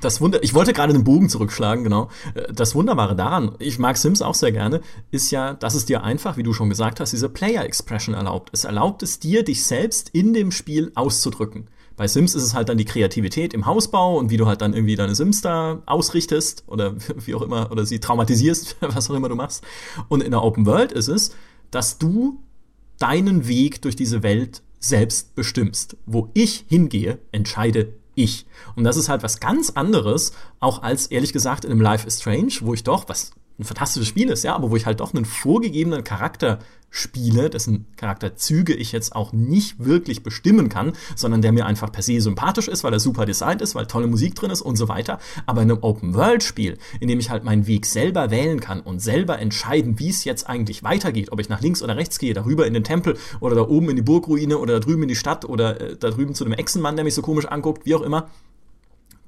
[0.00, 2.08] Das Wunder, ich wollte gerade den Bogen zurückschlagen, genau.
[2.50, 6.38] Das Wunderbare daran, ich mag Sims auch sehr gerne, ist ja, dass es dir einfach,
[6.38, 8.48] wie du schon gesagt hast, diese Player Expression erlaubt.
[8.54, 11.68] Es erlaubt es dir, dich selbst in dem Spiel auszudrücken.
[11.96, 14.74] Bei Sims ist es halt dann die Kreativität im Hausbau und wie du halt dann
[14.74, 19.28] irgendwie deine Sims da ausrichtest oder wie auch immer, oder sie traumatisierst, was auch immer
[19.28, 19.64] du machst.
[20.08, 21.34] Und in der Open World ist es,
[21.70, 22.40] dass du
[22.98, 25.96] deinen Weg durch diese Welt selbst bestimmst.
[26.06, 28.46] Wo ich hingehe, entscheide ich.
[28.76, 32.20] Und das ist halt was ganz anderes, auch als ehrlich gesagt in einem Life is
[32.20, 35.14] Strange, wo ich doch, was ein fantastisches Spiel ist, ja, aber wo ich halt doch
[35.14, 36.58] einen vorgegebenen Charakter
[36.90, 42.02] spiele, dessen Charakterzüge ich jetzt auch nicht wirklich bestimmen kann, sondern der mir einfach per
[42.02, 44.86] se sympathisch ist, weil er super designt ist, weil tolle Musik drin ist und so
[44.88, 45.18] weiter.
[45.44, 49.40] Aber in einem Open-World-Spiel, in dem ich halt meinen Weg selber wählen kann und selber
[49.40, 52.74] entscheiden, wie es jetzt eigentlich weitergeht, ob ich nach links oder rechts gehe, darüber in
[52.74, 55.80] den Tempel oder da oben in die Burgruine oder da drüben in die Stadt oder
[55.80, 58.30] äh, da drüben zu dem Echsenmann, der mich so komisch anguckt, wie auch immer,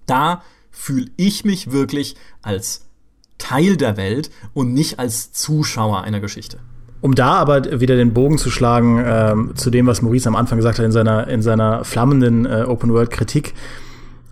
[0.07, 2.86] da fühle ich mich wirklich als
[3.49, 6.59] Teil der Welt und nicht als Zuschauer einer Geschichte.
[7.01, 10.59] Um da aber wieder den Bogen zu schlagen ähm, zu dem, was Maurice am Anfang
[10.59, 13.55] gesagt hat in seiner, in seiner flammenden äh, Open-World-Kritik,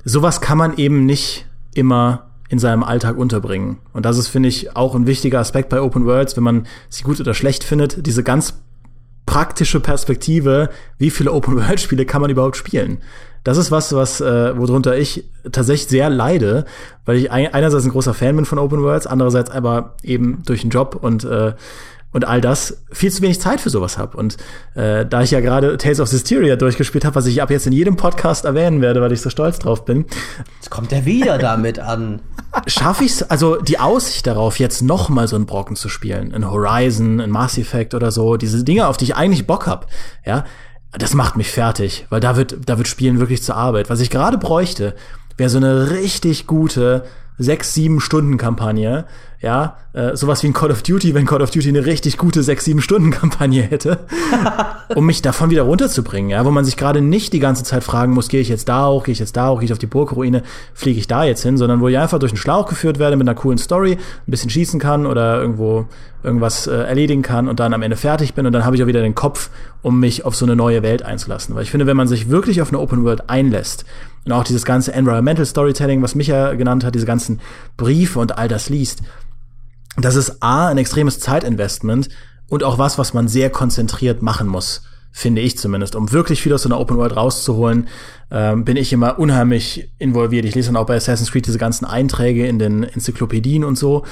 [0.05, 3.79] sowas kann man eben nicht immer in seinem Alltag unterbringen.
[3.93, 7.05] Und das ist, finde ich, auch ein wichtiger Aspekt bei Open Worlds, wenn man sie
[7.05, 8.55] gut oder schlecht findet, diese ganz
[9.27, 12.99] praktische Perspektive, wie viele Open-World-Spiele kann man überhaupt spielen?
[13.45, 16.65] Das ist was, was äh, worunter ich tatsächlich sehr leide,
[17.05, 20.71] weil ich einerseits ein großer Fan bin von Open Worlds, andererseits aber eben durch den
[20.71, 21.53] Job und äh,
[22.15, 24.17] und all das viel zu wenig Zeit für sowas habe.
[24.17, 24.37] Und
[24.75, 27.73] äh, da ich ja gerade Tales of Hysteria durchgespielt habe, was ich ab jetzt in
[27.73, 30.07] jedem Podcast erwähnen werde, weil ich so stolz drauf bin.
[30.61, 32.21] Jetzt kommt er wieder damit an.
[32.69, 36.33] Schaffe ich es, also die Aussicht darauf, jetzt noch mal so einen Brocken zu spielen,
[36.33, 39.89] ein Horizon, ein Mass Effect oder so, diese Dinge, auf die ich eigentlich Bock hab,
[40.25, 40.45] ja,
[40.99, 43.91] das macht mich fertig, weil da wird, da wird Spielen wirklich zur Arbeit.
[43.91, 44.95] Was ich gerade bräuchte,
[45.37, 47.05] wäre so eine richtig gute
[47.39, 49.07] sechs, sieben Stunden Kampagne,
[49.45, 52.43] ja, äh, sowas wie ein Call of Duty, wenn Call of Duty eine richtig gute
[52.43, 53.99] sechs, sieben Stunden Kampagne hätte,
[54.95, 58.15] um mich davon wieder runterzubringen, ja, wo man sich gerade nicht die ganze Zeit fragen
[58.15, 59.87] muss, gehe ich jetzt da hoch, gehe ich jetzt da hoch, gehe ich auf die
[59.87, 60.43] Burgruine,
[60.73, 63.29] fliege ich da jetzt hin, sondern wo ich einfach durch den Schlauch geführt werde mit
[63.29, 65.87] einer coolen Story, ein bisschen schießen kann oder irgendwo
[66.23, 68.87] irgendwas äh, erledigen kann und dann am Ende fertig bin und dann habe ich auch
[68.87, 69.51] wieder den Kopf,
[69.83, 71.55] um mich auf so eine neue Welt einzulassen.
[71.55, 73.85] Weil ich finde, wenn man sich wirklich auf eine Open World einlässt
[74.25, 77.41] und auch dieses ganze Environmental Storytelling, was Micha genannt hat, diese ganzen
[77.77, 79.03] Briefe und all das liest,
[79.97, 82.09] das ist A, ein extremes Zeitinvestment
[82.49, 84.83] und auch was, was man sehr konzentriert machen muss,
[85.13, 85.95] finde ich zumindest.
[85.95, 87.89] Um wirklich viel aus so einer Open World rauszuholen,
[88.31, 90.45] ähm, bin ich immer unheimlich involviert.
[90.45, 94.03] Ich lese dann auch bei Assassin's Creed diese ganzen Einträge in den Enzyklopädien und so.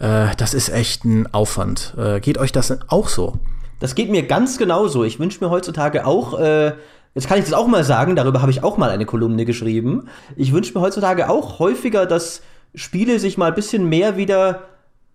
[0.00, 1.94] Äh, das ist echt ein Aufwand.
[1.96, 3.38] Äh, geht euch das auch so?
[3.78, 5.04] Das geht mir ganz genauso.
[5.04, 6.72] Ich wünsche mir heutzutage auch, äh,
[7.14, 10.08] jetzt kann ich das auch mal sagen, darüber habe ich auch mal eine Kolumne geschrieben.
[10.34, 12.42] Ich wünsche mir heutzutage auch häufiger, dass
[12.74, 14.62] Spiele sich mal ein bisschen mehr wieder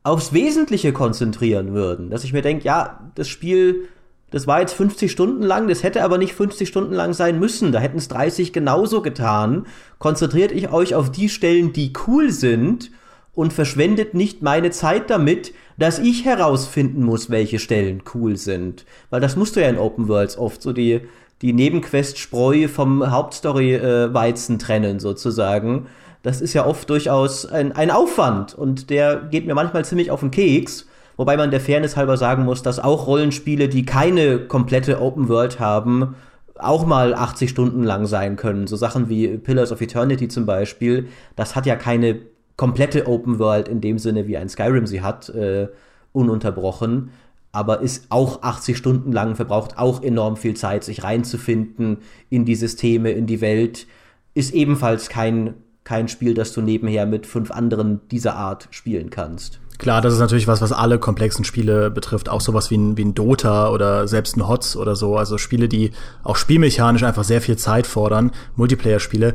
[0.03, 2.09] aufs Wesentliche konzentrieren würden.
[2.09, 3.87] Dass ich mir denke, ja, das Spiel,
[4.31, 7.71] das war jetzt 50 Stunden lang, das hätte aber nicht 50 Stunden lang sein müssen.
[7.71, 9.65] Da hätten es 30 genauso getan.
[9.99, 12.91] Konzentriert ich euch auf die Stellen, die cool sind
[13.33, 18.85] und verschwendet nicht meine Zeit damit, dass ich herausfinden muss, welche Stellen cool sind.
[19.09, 21.01] Weil das musst du ja in Open Worlds oft so die,
[21.41, 25.87] die Nebenquest-Spreu vom Hauptstory-Weizen äh, trennen, sozusagen
[26.23, 30.21] das ist ja oft durchaus ein, ein Aufwand und der geht mir manchmal ziemlich auf
[30.21, 30.87] den Keks.
[31.15, 35.59] Wobei man der Fairness halber sagen muss, dass auch Rollenspiele, die keine komplette Open World
[35.59, 36.15] haben,
[36.57, 38.65] auch mal 80 Stunden lang sein können.
[38.65, 42.21] So Sachen wie Pillars of Eternity zum Beispiel, das hat ja keine
[42.57, 45.67] komplette Open World in dem Sinne, wie ein Skyrim sie hat, äh,
[46.13, 47.11] ununterbrochen.
[47.51, 51.97] Aber ist auch 80 Stunden lang, verbraucht auch enorm viel Zeit, sich reinzufinden
[52.29, 53.85] in die Systeme, in die Welt.
[54.33, 55.53] Ist ebenfalls kein,
[55.83, 59.59] kein Spiel, das du nebenher mit fünf anderen dieser Art spielen kannst.
[59.79, 62.29] Klar, das ist natürlich was, was alle komplexen Spiele betrifft.
[62.29, 65.17] Auch sowas wie ein, wie ein Dota oder selbst ein HOTS oder so.
[65.17, 65.91] Also Spiele, die
[66.23, 68.31] auch spielmechanisch einfach sehr viel Zeit fordern.
[68.55, 69.33] Multiplayer-Spiele.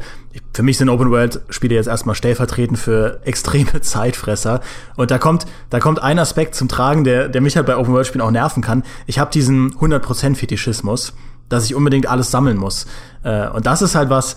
[0.54, 4.60] Für mich sind Open-World-Spiele jetzt erstmal stellvertretend für extreme Zeitfresser.
[4.96, 8.22] Und da kommt, da kommt ein Aspekt zum Tragen, der, der mich halt bei Open-World-Spielen
[8.22, 8.84] auch nerven kann.
[9.06, 11.14] Ich habe diesen 100% Fetischismus,
[11.48, 12.86] dass ich unbedingt alles sammeln muss.
[13.22, 14.36] Äh, und das ist halt was,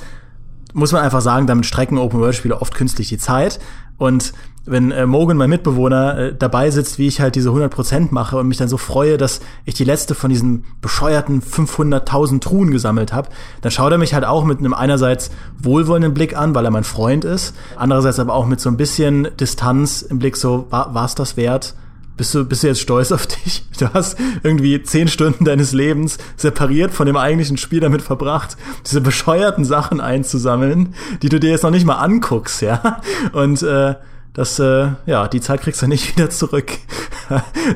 [0.74, 3.60] muss man einfach sagen, damit strecken Open-World-Spiele oft künstlich die Zeit.
[3.98, 4.34] Und
[4.66, 8.48] wenn äh, Morgan, mein Mitbewohner, äh, dabei sitzt, wie ich halt diese 100% mache und
[8.48, 13.30] mich dann so freue, dass ich die letzte von diesen bescheuerten 500.000 Truhen gesammelt habe,
[13.62, 16.84] dann schaut er mich halt auch mit einem einerseits wohlwollenden Blick an, weil er mein
[16.84, 21.16] Freund ist, andererseits aber auch mit so ein bisschen Distanz im Blick so, war es
[21.16, 21.74] das wert?
[22.18, 23.64] Bist du, bist du jetzt stolz auf dich?
[23.82, 28.56] Du hast irgendwie zehn Stunden deines Lebens separiert von dem eigentlichen Spiel damit verbracht,
[28.86, 30.94] diese bescheuerten Sachen einzusammeln,
[31.24, 33.02] die du dir jetzt noch nicht mal anguckst, ja?
[33.34, 33.96] Und äh,
[34.34, 36.74] das, äh, ja, die Zeit kriegst du nicht wieder zurück.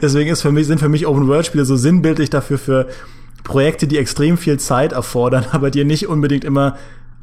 [0.01, 2.87] Deswegen ist für mich, sind für mich Open-World-Spiele so sinnbildlich dafür für
[3.43, 6.77] Projekte, die extrem viel Zeit erfordern, aber dir nicht unbedingt immer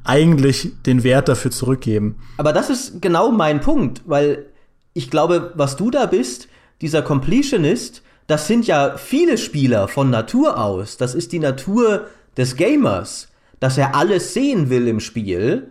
[0.05, 2.17] eigentlich den Wert dafür zurückgeben.
[2.39, 4.47] Aber das ist genau mein Punkt, weil
[4.95, 6.49] ich glaube, was du da bist,
[6.83, 10.97] dieser Completionist, das sind ja viele Spieler von Natur aus.
[10.97, 12.07] Das ist die Natur
[12.37, 13.29] des Gamers,
[13.61, 15.71] dass er alles sehen will im Spiel.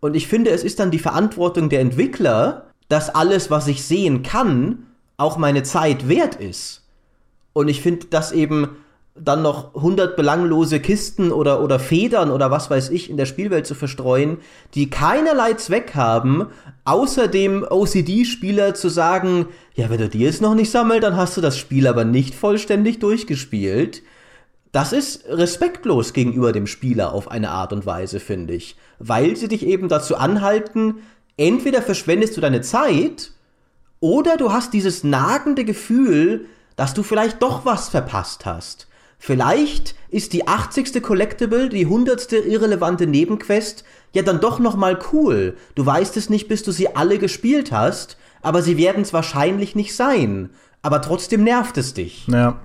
[0.00, 4.22] Und ich finde, es ist dann die Verantwortung der Entwickler, dass alles, was ich sehen
[4.22, 4.86] kann,
[5.16, 6.84] auch meine Zeit wert ist.
[7.52, 8.76] Und ich finde, dass eben
[9.18, 13.66] dann noch 100 belanglose Kisten oder, oder Federn oder was weiß ich in der Spielwelt
[13.66, 14.38] zu verstreuen,
[14.74, 16.48] die keinerlei Zweck haben,
[16.84, 21.36] außer dem OCD-Spieler zu sagen, ja, wenn du die jetzt noch nicht sammelst, dann hast
[21.36, 24.02] du das Spiel aber nicht vollständig durchgespielt.
[24.72, 28.76] Das ist respektlos gegenüber dem Spieler auf eine Art und Weise, finde ich.
[28.98, 30.96] Weil sie dich eben dazu anhalten,
[31.38, 33.32] entweder verschwendest du deine Zeit
[34.00, 36.46] oder du hast dieses nagende Gefühl,
[36.76, 38.86] dass du vielleicht doch was verpasst hast.
[39.18, 41.02] Vielleicht ist die 80.
[41.02, 42.32] Collectible, die 100.
[42.32, 45.56] irrelevante Nebenquest ja dann doch noch mal cool.
[45.74, 49.74] Du weißt es nicht, bis du sie alle gespielt hast, aber sie werden es wahrscheinlich
[49.74, 50.50] nicht sein.
[50.82, 52.26] Aber trotzdem nervt es dich.
[52.28, 52.60] Ja.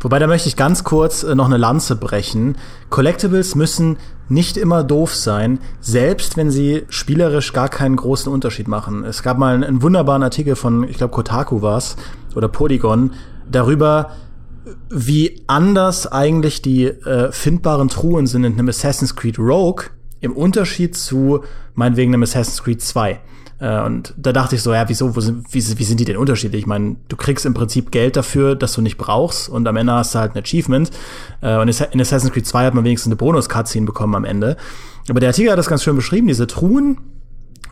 [0.00, 2.56] Wobei, da möchte ich ganz kurz äh, noch eine Lanze brechen.
[2.90, 9.04] Collectibles müssen nicht immer doof sein, selbst wenn sie spielerisch gar keinen großen Unterschied machen.
[9.04, 11.96] Es gab mal einen, einen wunderbaren Artikel von, ich glaube, Kotaku war's
[12.34, 13.12] oder Polygon,
[13.50, 14.12] darüber,
[14.90, 19.86] wie anders eigentlich die äh, findbaren Truhen sind in einem Assassin's Creed Rogue
[20.20, 21.44] im Unterschied zu
[21.74, 23.20] meinetwegen einem Assassin's Creed 2.
[23.60, 26.16] Äh, und da dachte ich so, ja, wieso, wo sind, wie, wie sind die denn
[26.16, 26.62] unterschiedlich?
[26.62, 29.92] Ich meine, du kriegst im Prinzip Geld dafür, dass du nicht brauchst und am Ende
[29.92, 30.90] hast du halt ein Achievement.
[31.40, 34.56] Äh, und in Assassin's Creed 2 hat man wenigstens eine Bonus-Cutscene bekommen am Ende.
[35.08, 36.98] Aber der Artikel hat das ganz schön beschrieben, diese Truhen,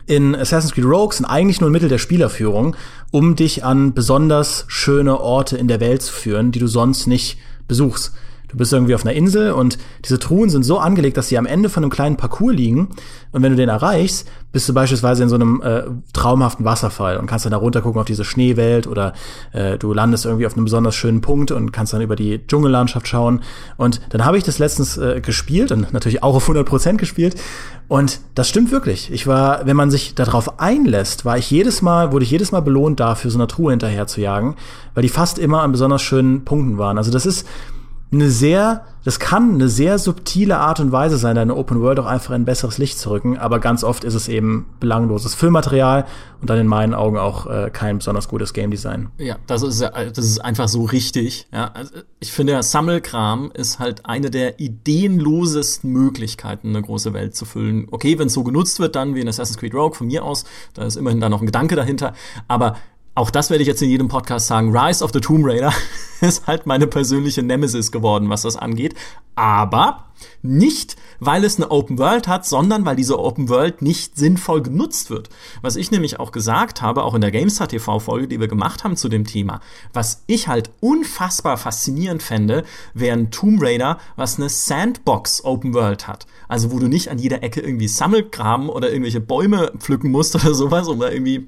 [0.07, 2.75] in Assassin's Creed Rogue sind eigentlich nur ein Mittel der Spielerführung,
[3.11, 7.37] um dich an besonders schöne Orte in der Welt zu führen, die du sonst nicht
[7.67, 8.13] besuchst.
[8.47, 11.45] Du bist irgendwie auf einer Insel und diese Truhen sind so angelegt, dass sie am
[11.45, 12.89] Ende von einem kleinen Parcours liegen.
[13.33, 15.83] Und wenn du den erreichst, bist du beispielsweise in so einem äh,
[16.13, 19.13] traumhaften Wasserfall und kannst dann da runter gucken auf diese Schneewelt oder
[19.51, 23.07] äh, du landest irgendwie auf einem besonders schönen Punkt und kannst dann über die Dschungellandschaft
[23.07, 23.41] schauen.
[23.75, 27.35] Und dann habe ich das letztens äh, gespielt und natürlich auch auf 100 Prozent gespielt.
[27.89, 29.11] Und das stimmt wirklich.
[29.11, 32.61] Ich war, wenn man sich darauf einlässt, war ich jedes Mal, wurde ich jedes Mal
[32.61, 34.55] belohnt dafür, so einer Truhe hinterher zu jagen,
[34.93, 36.97] weil die fast immer an besonders schönen Punkten waren.
[36.97, 37.45] Also das ist,
[38.09, 42.05] eine sehr, das kann eine sehr subtile Art und Weise sein, deine Open World auch
[42.05, 46.05] einfach in ein besseres Licht zu rücken, aber ganz oft ist es eben belangloses Filmmaterial
[46.39, 49.09] und dann in meinen Augen auch äh, kein besonders gutes Game Design.
[49.17, 51.47] Ja, das ist das ist einfach so richtig.
[51.51, 57.43] Ja, also ich finde, Sammelkram ist halt eine der ideenlosesten Möglichkeiten, eine große Welt zu
[57.43, 57.87] füllen.
[57.91, 60.45] Okay, wenn es so genutzt wird, dann wie in Assassin's Creed Rogue von mir aus,
[60.73, 62.13] da ist immerhin da noch ein Gedanke dahinter,
[62.47, 62.77] aber
[63.17, 65.73] auch das werde ich jetzt in jedem Podcast sagen, Rise of the Tomb Raider
[66.21, 68.93] ist halt meine persönliche Nemesis geworden, was das angeht.
[69.33, 70.05] Aber
[70.43, 75.09] nicht, weil es eine Open World hat, sondern weil diese Open World nicht sinnvoll genutzt
[75.09, 75.29] wird.
[75.63, 78.83] Was ich nämlich auch gesagt habe, auch in der GameStar TV Folge, die wir gemacht
[78.83, 79.61] haben zu dem Thema,
[79.93, 86.07] was ich halt unfassbar faszinierend fände, wäre ein Tomb Raider, was eine Sandbox Open World
[86.07, 86.27] hat.
[86.47, 90.53] Also wo du nicht an jeder Ecke irgendwie Sammelgraben oder irgendwelche Bäume pflücken musst oder
[90.53, 91.47] sowas, um da irgendwie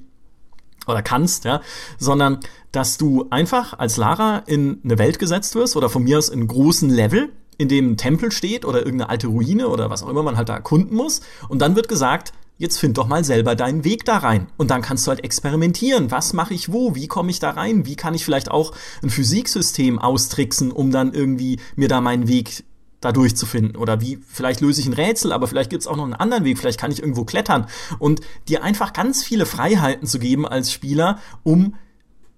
[0.89, 1.61] oder kannst, ja,
[1.97, 2.39] sondern
[2.71, 6.39] dass du einfach als Lara in eine Welt gesetzt wirst oder von mir aus in
[6.39, 10.09] einen großen Level, in dem ein Tempel steht oder irgendeine alte Ruine oder was auch
[10.09, 11.21] immer man halt da erkunden muss.
[11.49, 14.47] Und dann wird gesagt, jetzt find doch mal selber deinen Weg da rein.
[14.57, 16.11] Und dann kannst du halt experimentieren.
[16.11, 16.93] Was mache ich wo?
[16.93, 17.85] Wie komme ich da rein?
[17.85, 22.63] Wie kann ich vielleicht auch ein Physiksystem austricksen, um dann irgendwie mir da meinen Weg
[23.02, 23.76] da durchzufinden.
[23.76, 26.43] Oder wie, vielleicht löse ich ein Rätsel, aber vielleicht gibt es auch noch einen anderen
[26.43, 27.68] Weg, vielleicht kann ich irgendwo klettern.
[27.97, 31.76] Und dir einfach ganz viele Freiheiten zu geben als Spieler, um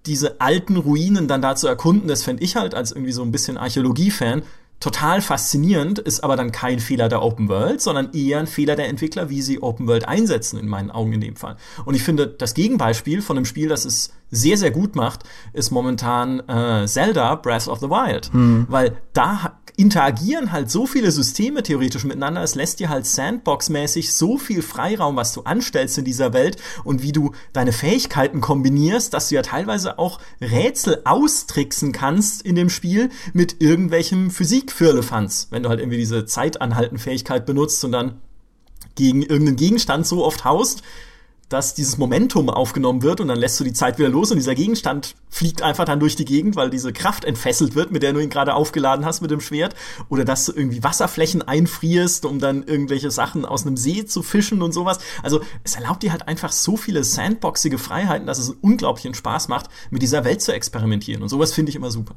[0.06, 3.30] diese alten Ruinen dann da zu erkunden, das fände ich halt als irgendwie so ein
[3.30, 4.42] bisschen Archäologie-Fan
[4.82, 8.88] total faszinierend, ist aber dann kein Fehler der Open World, sondern eher ein Fehler der
[8.88, 11.56] Entwickler, wie sie Open World einsetzen, in meinen Augen in dem Fall.
[11.84, 15.70] Und ich finde, das Gegenbeispiel von einem Spiel, das es sehr, sehr gut macht, ist
[15.70, 18.32] momentan äh, Zelda Breath of the Wild.
[18.32, 18.66] Hm.
[18.68, 22.42] Weil da interagieren halt so viele Systeme theoretisch miteinander.
[22.42, 27.02] Es lässt dir halt Sandbox-mäßig so viel Freiraum, was du anstellst in dieser Welt und
[27.02, 32.70] wie du deine Fähigkeiten kombinierst, dass du ja teilweise auch Rätsel austricksen kannst in dem
[32.70, 35.48] Spiel mit irgendwelchem Physik-Firlefanz.
[35.50, 38.20] Wenn du halt irgendwie diese Zeitanhalten-Fähigkeit benutzt und dann
[38.94, 40.82] gegen irgendeinen Gegenstand so oft haust,
[41.52, 44.54] dass dieses Momentum aufgenommen wird und dann lässt du die Zeit wieder los und dieser
[44.54, 48.20] Gegenstand fliegt einfach dann durch die Gegend, weil diese Kraft entfesselt wird, mit der du
[48.20, 49.74] ihn gerade aufgeladen hast mit dem Schwert.
[50.08, 54.62] Oder dass du irgendwie Wasserflächen einfrierst, um dann irgendwelche Sachen aus einem See zu fischen
[54.62, 54.98] und sowas.
[55.22, 59.48] Also es erlaubt dir halt einfach so viele sandboxige Freiheiten, dass es einen unglaublichen Spaß
[59.48, 61.22] macht, mit dieser Welt zu experimentieren.
[61.22, 62.14] Und sowas finde ich immer super.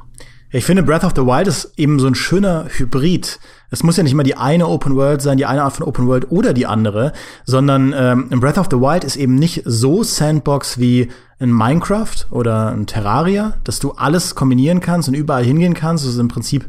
[0.56, 3.42] Ich finde, Breath of the Wild ist eben so ein schöner Hybrid.
[3.72, 6.08] Es muss ja nicht immer die eine Open World sein, die eine Art von Open
[6.08, 7.12] World oder die andere,
[7.44, 12.70] sondern ähm, Breath of the Wild ist eben nicht so Sandbox wie in Minecraft oder
[12.70, 16.64] ein Terraria, dass du alles kombinieren kannst und überall hingehen kannst, dass es im Prinzip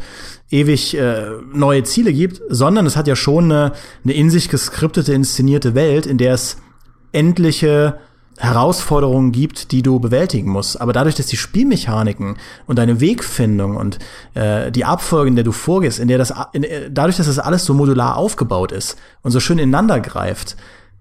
[0.51, 3.73] ewig äh, neue Ziele gibt, sondern es hat ja schon eine,
[4.03, 6.57] eine in sich geskriptete, inszenierte Welt, in der es
[7.13, 8.01] endliche
[8.39, 10.81] Herausforderungen gibt, die du bewältigen musst.
[10.81, 13.99] Aber dadurch, dass die Spielmechaniken und deine Wegfindung und
[14.35, 17.39] äh, die Abfolge, in der du vorgehst, in der das, in, äh, dadurch, dass das
[17.39, 20.57] alles so modular aufgebaut ist und so schön ineinander greift,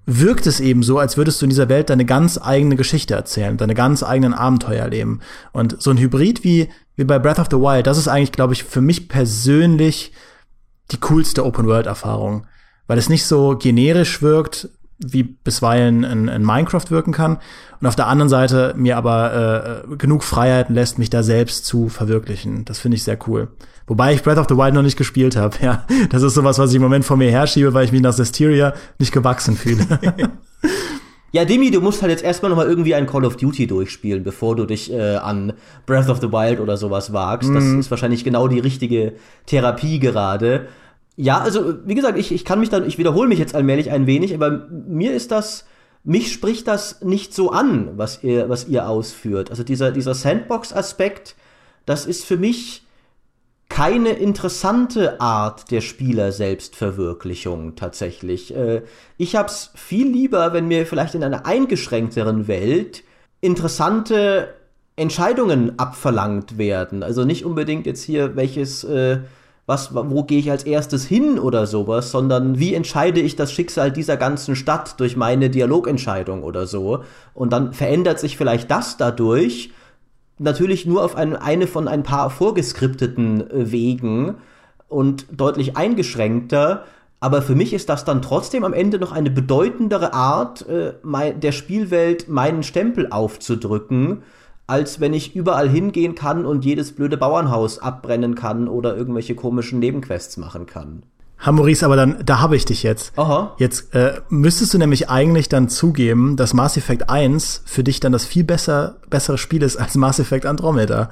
[0.05, 3.57] wirkt es eben so, als würdest du in dieser Welt deine ganz eigene Geschichte erzählen,
[3.57, 5.19] deine ganz eigenen Abenteuer erleben.
[5.51, 8.53] Und so ein Hybrid wie, wie bei Breath of the Wild, das ist eigentlich, glaube
[8.53, 10.13] ich, für mich persönlich
[10.91, 12.45] die coolste Open-World-Erfahrung.
[12.87, 17.37] Weil es nicht so generisch wirkt, wie bisweilen in, in, Minecraft wirken kann
[17.81, 21.89] und auf der anderen Seite mir aber äh, genug Freiheiten lässt, mich da selbst zu
[21.89, 22.65] verwirklichen.
[22.65, 23.49] Das finde ich sehr cool.
[23.87, 25.55] Wobei ich Breath of the Wild noch nicht gespielt habe.
[25.61, 28.13] Ja, das ist sowas, was ich im Moment vor mir herschiebe, weil ich mich nach
[28.13, 29.85] Zestiria nicht gewachsen fühle.
[31.35, 34.23] Ja, Demi, du musst halt jetzt erstmal noch mal irgendwie ein Call of Duty durchspielen,
[34.23, 35.51] bevor du dich äh, an
[35.85, 37.49] Breath of the Wild oder sowas wagst.
[37.49, 37.53] Mm.
[37.55, 37.79] Das mhm.
[37.81, 39.15] ist wahrscheinlich genau die richtige
[39.45, 40.67] Therapie gerade.
[41.17, 44.05] Ja, also wie gesagt, ich, ich kann mich dann, ich wiederhole mich jetzt allmählich ein
[44.05, 45.65] wenig, aber mir ist das,
[46.03, 49.49] mich spricht das nicht so an, was ihr, was ihr ausführt.
[49.49, 51.35] Also dieser, dieser Sandbox-Aspekt,
[51.85, 52.85] das ist für mich
[53.69, 58.55] keine interessante Art der Spieler-Selbstverwirklichung tatsächlich.
[58.55, 58.83] Äh,
[59.17, 63.03] ich hab's viel lieber, wenn mir vielleicht in einer eingeschränkteren Welt
[63.41, 64.53] interessante
[64.95, 67.03] Entscheidungen abverlangt werden.
[67.03, 69.19] Also nicht unbedingt jetzt hier welches äh,
[69.65, 73.91] was, wo gehe ich als erstes hin oder sowas, sondern wie entscheide ich das Schicksal
[73.91, 77.03] dieser ganzen Stadt durch meine Dialogentscheidung oder so.
[77.33, 79.71] Und dann verändert sich vielleicht das dadurch,
[80.37, 84.35] natürlich nur auf ein, eine von ein paar vorgeskripteten äh, Wegen
[84.87, 86.83] und deutlich eingeschränkter.
[87.19, 90.93] Aber für mich ist das dann trotzdem am Ende noch eine bedeutendere Art, äh,
[91.33, 94.21] der Spielwelt meinen Stempel aufzudrücken
[94.67, 99.79] als wenn ich überall hingehen kann und jedes blöde Bauernhaus abbrennen kann oder irgendwelche komischen
[99.79, 101.03] Nebenquests machen kann.
[101.37, 103.11] Ha, Maurice, aber dann, da habe ich dich jetzt.
[103.17, 103.53] Aha.
[103.57, 108.13] Jetzt äh, müsstest du nämlich eigentlich dann zugeben, dass Mass Effect 1 für dich dann
[108.13, 111.11] das viel besser, bessere Spiel ist als Mass Effect Andromeda.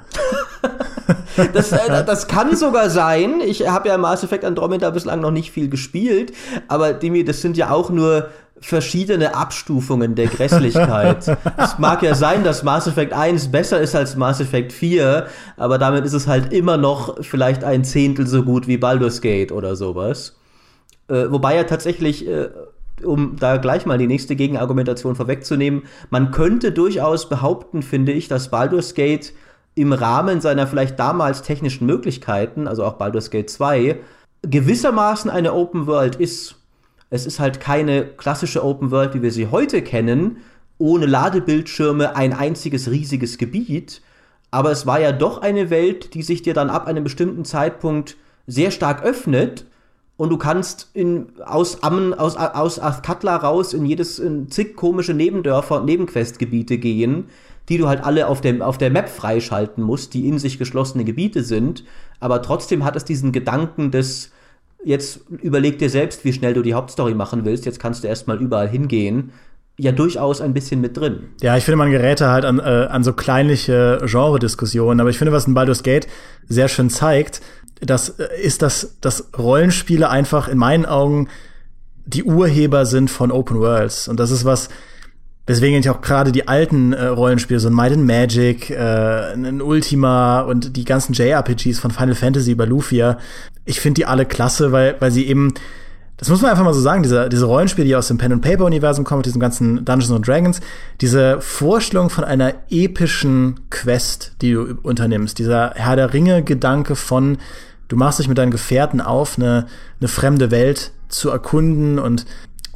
[1.52, 3.42] das, äh, das kann sogar sein.
[3.44, 6.32] Ich habe ja Mass Effect Andromeda bislang noch nicht viel gespielt,
[6.68, 8.28] aber Demi, das sind ja auch nur
[8.66, 11.36] verschiedene Abstufungen der Grässlichkeit.
[11.56, 15.78] es mag ja sein, dass Mass Effect 1 besser ist als Mass Effect 4, aber
[15.78, 19.76] damit ist es halt immer noch vielleicht ein Zehntel so gut wie Baldur's Gate oder
[19.76, 20.36] sowas.
[21.08, 22.48] Äh, wobei ja tatsächlich, äh,
[23.04, 28.50] um da gleich mal die nächste Gegenargumentation vorwegzunehmen, man könnte durchaus behaupten, finde ich, dass
[28.50, 29.32] Baldur's Gate
[29.74, 33.98] im Rahmen seiner vielleicht damals technischen Möglichkeiten, also auch Baldur's Gate 2,
[34.42, 36.56] gewissermaßen eine Open World ist.
[37.14, 40.38] Es ist halt keine klassische Open World, wie wir sie heute kennen,
[40.78, 44.02] ohne Ladebildschirme, ein einziges riesiges Gebiet.
[44.50, 48.16] Aber es war ja doch eine Welt, die sich dir dann ab einem bestimmten Zeitpunkt
[48.48, 49.64] sehr stark öffnet
[50.16, 55.14] und du kannst in, aus Ammen, aus, aus Athkatla raus in jedes in zig komische
[55.14, 57.26] Nebendörfer und Nebenquestgebiete gehen,
[57.68, 61.04] die du halt alle auf, dem, auf der Map freischalten musst, die in sich geschlossene
[61.04, 61.84] Gebiete sind.
[62.18, 64.32] Aber trotzdem hat es diesen Gedanken des
[64.84, 67.64] jetzt überleg dir selbst, wie schnell du die Hauptstory machen willst.
[67.64, 69.32] Jetzt kannst du erstmal überall hingehen.
[69.76, 71.30] Ja, durchaus ein bisschen mit drin.
[71.42, 75.00] Ja, ich finde, man gerät halt an, äh, an so kleinliche Genre-Diskussionen.
[75.00, 76.06] Aber ich finde, was in Baldur's Gate
[76.48, 77.40] sehr schön zeigt,
[77.80, 81.28] das äh, ist, dass, dass Rollenspiele einfach in meinen Augen
[82.06, 84.08] die Urheber sind von Open Worlds.
[84.08, 84.68] Und das ist was,
[85.46, 89.60] weswegen ich auch gerade die alten äh, Rollenspiele, so ein Might and Magic, äh, ein
[89.60, 93.18] Ultima und die ganzen JRPGs von Final Fantasy bei Lufia,
[93.64, 95.54] ich finde die alle klasse, weil, weil sie eben
[96.16, 99.18] das muss man einfach mal so sagen, diese, diese Rollenspiele, die aus dem Pen-and-Paper-Universum kommen,
[99.18, 100.60] mit diesem ganzen Dungeons and Dragons,
[101.00, 107.38] diese Vorstellung von einer epischen Quest, die du unternimmst, dieser Herr der Ringe-Gedanke von,
[107.88, 109.66] du machst dich mit deinen Gefährten auf, eine,
[110.00, 112.26] eine fremde Welt zu erkunden und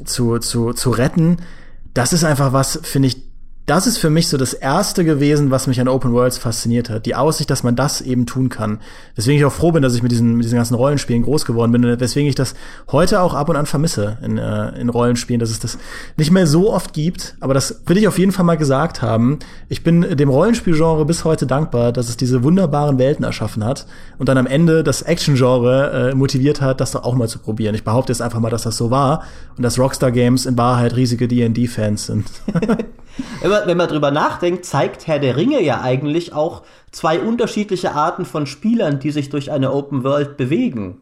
[0.03, 1.37] zu, zu, zu retten,
[1.93, 3.28] das ist einfach was, finde ich,
[3.69, 7.05] das ist für mich so das erste gewesen, was mich an Open Worlds fasziniert hat.
[7.05, 8.79] Die Aussicht, dass man das eben tun kann.
[9.15, 11.71] Deswegen ich auch froh bin, dass ich mit diesen, mit diesen ganzen Rollenspielen groß geworden
[11.71, 11.99] bin.
[11.99, 12.55] Weswegen ich das
[12.91, 15.77] heute auch ab und an vermisse in, äh, in Rollenspielen, dass es das
[16.17, 17.35] nicht mehr so oft gibt.
[17.41, 19.37] Aber das will ich auf jeden Fall mal gesagt haben.
[19.67, 23.85] Ich bin dem Rollenspielgenre bis heute dankbar, dass es diese wunderbaren Welten erschaffen hat
[24.17, 27.75] und dann am Ende das Action-Genre äh, motiviert hat, das doch auch mal zu probieren.
[27.75, 29.21] Ich behaupte jetzt einfach mal, dass das so war
[29.57, 32.25] und dass Rockstar Games in Wahrheit riesige D&D-Fans sind.
[33.67, 37.93] wenn, man, wenn man drüber nachdenkt, zeigt Herr der Ringe ja eigentlich auch zwei unterschiedliche
[37.93, 41.01] Arten von Spielern, die sich durch eine Open World bewegen.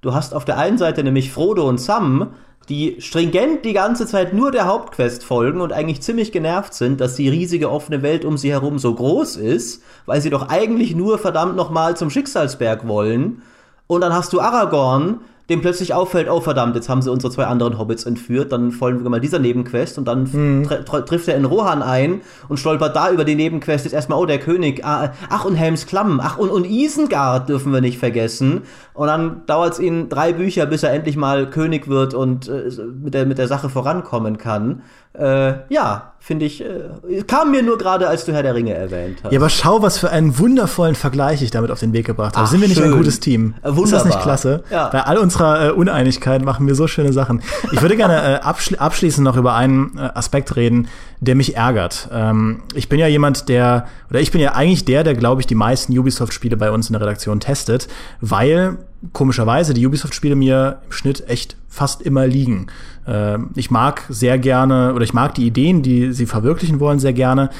[0.00, 2.34] Du hast auf der einen Seite nämlich Frodo und Sam,
[2.68, 7.16] die stringent die ganze Zeit nur der Hauptquest folgen und eigentlich ziemlich genervt sind, dass
[7.16, 11.18] die riesige offene Welt um sie herum so groß ist, weil sie doch eigentlich nur
[11.18, 13.42] verdammt nochmal zum Schicksalsberg wollen.
[13.86, 17.46] Und dann hast du Aragorn, dem plötzlich auffällt, oh verdammt, jetzt haben sie unsere zwei
[17.46, 20.68] anderen Hobbits entführt, dann folgen wir mal dieser Nebenquest und dann mhm.
[20.68, 24.26] tr trifft er in Rohan ein und stolpert da über die Nebenquest jetzt erstmal, oh
[24.26, 28.62] der König, ah, ach und Helms Klamm, ach und, und Isengard dürfen wir nicht vergessen.
[28.94, 32.70] Und dann dauert es ihn drei Bücher, bis er endlich mal König wird und äh,
[33.02, 34.82] mit, der, mit der Sache vorankommen kann.
[35.14, 39.18] Äh, ja, finde ich, äh, kam mir nur gerade, als du Herr der Ringe erwähnt
[39.22, 39.32] hast.
[39.32, 42.46] Ja, aber schau, was für einen wundervollen Vergleich ich damit auf den Weg gebracht habe.
[42.46, 42.92] Ach, Sind wir nicht schön.
[42.92, 43.54] ein gutes Team?
[43.60, 43.84] Äh, wunderbar.
[43.84, 44.64] Ist das nicht klasse?
[44.70, 44.88] Ja.
[44.88, 47.42] Bei all unserer äh, Uneinigkeit machen wir so schöne Sachen.
[47.72, 50.88] Ich würde gerne äh, abschli abschließend noch über einen äh, Aspekt reden,
[51.20, 52.08] der mich ärgert.
[52.10, 55.46] Ähm, ich bin ja jemand, der, oder ich bin ja eigentlich der, der, glaube ich,
[55.46, 57.88] die meisten Ubisoft-Spiele bei uns in der Redaktion testet,
[58.22, 58.78] weil
[59.12, 62.68] komischerweise die Ubisoft-Spiele mir im Schnitt echt fast immer liegen.
[63.06, 67.12] Äh, ich mag sehr gerne oder ich mag die Ideen, die sie verwirklichen wollen, sehr
[67.12, 67.50] gerne.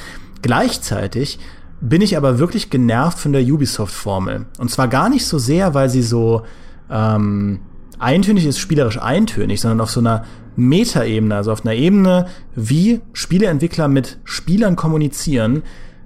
[0.41, 1.39] Gleichzeitig
[1.81, 4.45] bin ich aber wirklich genervt von der Ubisoft-Formel.
[4.57, 6.43] Und zwar gar nicht so sehr, weil sie so
[6.89, 7.59] ähm,
[7.99, 10.23] eintönig ist, spielerisch eintönig, sondern auf so einer
[10.55, 15.63] Metaebene, also auf einer Ebene, wie Spieleentwickler mit Spielern kommunizieren,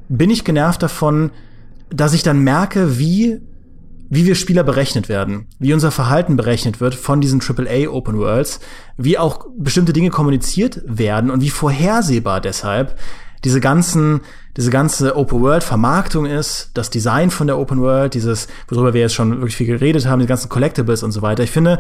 [0.10, 1.32] bin ich genervt davon,
[1.90, 3.42] dass ich dann merke, wie
[4.10, 8.60] wie wir Spieler berechnet werden, wie unser Verhalten berechnet wird von diesen AAA Open Worlds,
[8.98, 12.98] wie auch bestimmte Dinge kommuniziert werden und wie vorhersehbar deshalb
[13.44, 14.22] diese ganzen,
[14.56, 19.02] diese ganze Open World Vermarktung ist, das Design von der Open World, dieses, worüber wir
[19.02, 21.44] jetzt schon wirklich viel geredet haben, die ganzen Collectibles und so weiter.
[21.44, 21.80] Ich finde,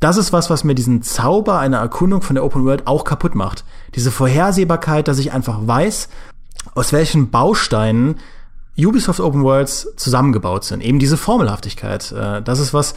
[0.00, 3.34] das ist was, was mir diesen Zauber einer Erkundung von der Open World auch kaputt
[3.34, 3.64] macht.
[3.94, 6.08] Diese Vorhersehbarkeit, dass ich einfach weiß,
[6.74, 8.16] aus welchen Bausteinen
[8.78, 10.82] Ubisoft Open Worlds zusammengebaut sind.
[10.82, 12.12] Eben diese Formelhaftigkeit.
[12.12, 12.94] Äh, das ist was,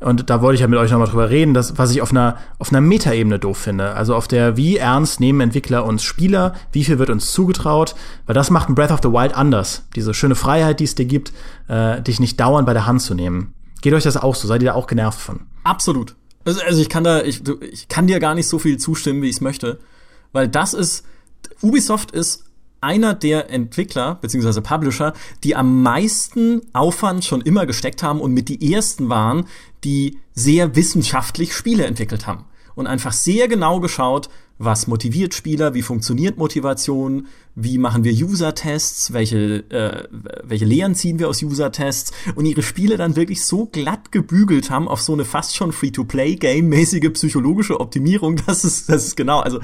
[0.00, 2.36] und da wollte ich ja mit euch nochmal drüber reden, das, was ich auf einer,
[2.58, 3.94] auf einer Metaebene doof finde.
[3.94, 7.96] Also auf der, wie ernst nehmen Entwickler uns Spieler, wie viel wird uns zugetraut,
[8.26, 9.84] weil das macht ein Breath of the Wild anders.
[9.96, 11.32] Diese schöne Freiheit, die es dir gibt,
[11.66, 13.54] äh, dich nicht dauernd bei der Hand zu nehmen.
[13.80, 14.46] Geht euch das auch so?
[14.46, 15.40] Seid ihr da auch genervt von?
[15.64, 16.14] Absolut.
[16.44, 17.42] Also, also ich kann da, ich,
[17.72, 19.80] ich kann dir gar nicht so viel zustimmen, wie ich es möchte.
[20.32, 21.04] Weil das ist,
[21.60, 22.44] Ubisoft ist
[22.80, 25.12] einer der Entwickler beziehungsweise Publisher,
[25.44, 29.46] die am meisten Aufwand schon immer gesteckt haben und mit die ersten waren,
[29.84, 32.44] die sehr wissenschaftlich Spiele entwickelt haben.
[32.74, 37.26] Und einfach sehr genau geschaut, was motiviert Spieler, wie funktioniert Motivation,
[37.60, 40.04] wie machen wir User-Tests, welche, äh,
[40.44, 44.86] welche Lehren ziehen wir aus User-Tests und ihre Spiele dann wirklich so glatt gebügelt haben
[44.86, 49.58] auf so eine fast schon Free-to-Play-Game-mäßige psychologische Optimierung, das ist, das ist genau, also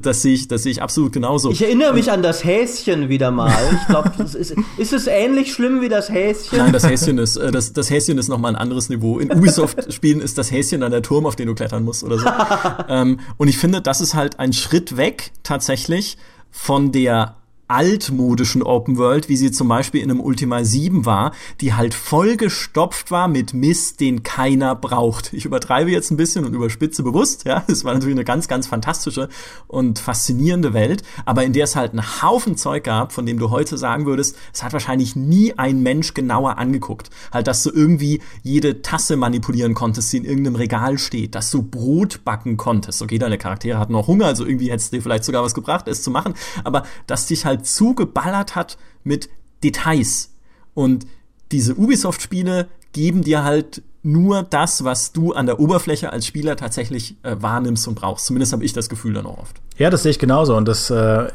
[0.00, 1.50] das sehe ich, das sehe ich absolut genauso.
[1.50, 3.54] Ich erinnere mich an das Häschen wieder mal.
[3.80, 6.58] Ich glaube, ist, ist es ähnlich schlimm wie das Häschen?
[6.58, 9.20] Nein, das Häschen ist, äh, das, das Häschen ist nochmal ein anderes Niveau.
[9.20, 12.26] In Ubisoft-Spielen ist das Häschen dann der Turm, auf den du klettern musst oder so.
[12.88, 16.16] ähm, und ich finde, das ist halt ein Schritt weg tatsächlich
[16.58, 17.37] von der
[17.68, 23.10] altmodischen Open World, wie sie zum Beispiel in einem Ultima 7 war, die halt vollgestopft
[23.10, 25.32] war mit Mist, den keiner braucht.
[25.32, 27.64] Ich übertreibe jetzt ein bisschen und überspitze bewusst, ja.
[27.68, 29.28] Es war natürlich eine ganz, ganz fantastische
[29.66, 33.50] und faszinierende Welt, aber in der es halt einen Haufen Zeug gab, von dem du
[33.50, 37.10] heute sagen würdest, es hat wahrscheinlich nie ein Mensch genauer angeguckt.
[37.32, 41.62] Halt, dass du irgendwie jede Tasse manipulieren konntest, die in irgendeinem Regal steht, dass du
[41.62, 43.02] Brot backen konntest.
[43.02, 46.02] Okay, deine Charaktere hatten noch Hunger, also irgendwie hättest dir vielleicht sogar was gebracht, es
[46.02, 49.28] zu machen, aber dass dich halt zugeballert hat mit
[49.62, 50.30] Details.
[50.74, 51.06] Und
[51.50, 57.16] diese Ubisoft-Spiele geben dir halt nur das, was du an der Oberfläche als Spieler tatsächlich
[57.22, 58.26] äh, wahrnimmst und brauchst.
[58.26, 59.60] Zumindest habe ich das Gefühl dann auch oft.
[59.76, 60.56] Ja, das sehe ich genauso.
[60.56, 61.26] Und das äh,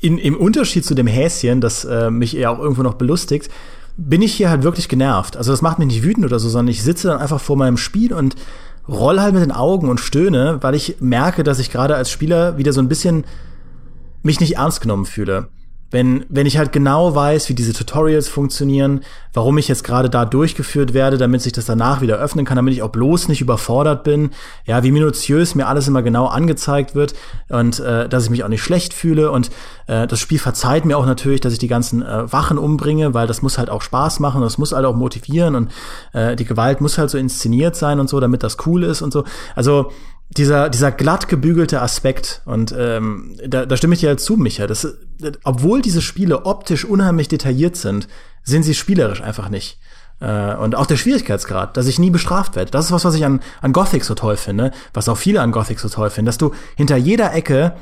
[0.00, 3.50] in, im Unterschied zu dem Häschen, das äh, mich eher auch irgendwo noch belustigt,
[3.96, 5.36] bin ich hier halt wirklich genervt.
[5.36, 7.78] Also das macht mich nicht wütend oder so, sondern ich sitze dann einfach vor meinem
[7.78, 8.36] Spiel und
[8.88, 12.58] roll halt mit den Augen und stöhne, weil ich merke, dass ich gerade als Spieler
[12.58, 13.24] wieder so ein bisschen
[14.26, 15.48] mich nicht ernst genommen fühle.
[15.92, 19.02] Wenn, wenn ich halt genau weiß, wie diese Tutorials funktionieren,
[19.32, 22.74] warum ich jetzt gerade da durchgeführt werde, damit sich das danach wieder öffnen kann, damit
[22.74, 24.30] ich auch bloß nicht überfordert bin,
[24.64, 27.14] ja, wie minutiös mir alles immer genau angezeigt wird
[27.48, 29.50] und äh, dass ich mich auch nicht schlecht fühle und
[29.86, 33.28] äh, das Spiel verzeiht mir auch natürlich, dass ich die ganzen äh, Wachen umbringe, weil
[33.28, 35.70] das muss halt auch Spaß machen, das muss halt auch motivieren und
[36.14, 39.12] äh, die Gewalt muss halt so inszeniert sein und so, damit das cool ist und
[39.12, 39.22] so.
[39.54, 39.92] Also
[40.30, 44.66] dieser, dieser glatt gebügelte Aspekt, und ähm, da, da stimme ich dir halt zu, Micha,
[44.66, 44.86] das,
[45.44, 48.08] obwohl diese Spiele optisch unheimlich detailliert sind,
[48.42, 49.78] sind sie spielerisch einfach nicht.
[50.20, 52.70] Äh, und auch der Schwierigkeitsgrad, dass ich nie bestraft werde.
[52.70, 55.52] Das ist was, was ich an, an Gothic so toll finde, was auch viele an
[55.52, 57.74] Gothic so toll finden, dass du hinter jeder Ecke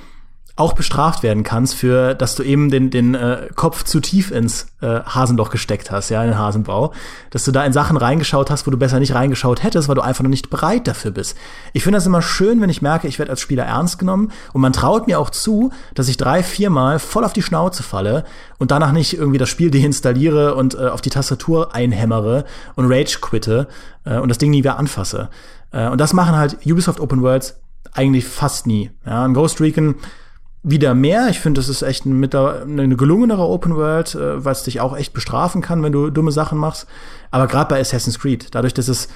[0.56, 4.68] auch bestraft werden kannst für, dass du eben den, den äh, Kopf zu tief ins
[4.80, 6.92] äh, Hasenloch gesteckt hast, ja, in den Hasenbau.
[7.30, 10.02] Dass du da in Sachen reingeschaut hast, wo du besser nicht reingeschaut hättest, weil du
[10.02, 11.36] einfach noch nicht bereit dafür bist.
[11.72, 14.60] Ich finde das immer schön, wenn ich merke, ich werde als Spieler ernst genommen und
[14.60, 18.24] man traut mir auch zu, dass ich drei, viermal voll auf die Schnauze falle
[18.58, 22.44] und danach nicht irgendwie das Spiel deinstalliere und äh, auf die Tastatur einhämmere
[22.76, 23.66] und Rage quitte
[24.04, 25.30] äh, und das Ding nie wieder anfasse.
[25.72, 27.56] Äh, und das machen halt Ubisoft Open Worlds
[27.92, 28.92] eigentlich fast nie.
[29.04, 29.96] Ja, ein Ghost Recon
[30.64, 31.28] wieder mehr.
[31.28, 34.96] Ich finde, das ist echt ein, eine gelungenere Open World, äh, weil es dich auch
[34.96, 36.86] echt bestrafen kann, wenn du dumme Sachen machst.
[37.30, 39.08] Aber gerade bei Assassin's Creed, dadurch, dass es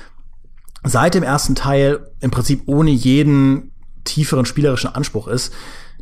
[0.84, 3.72] seit dem ersten Teil im Prinzip ohne jeden
[4.04, 5.52] tieferen spielerischen Anspruch ist,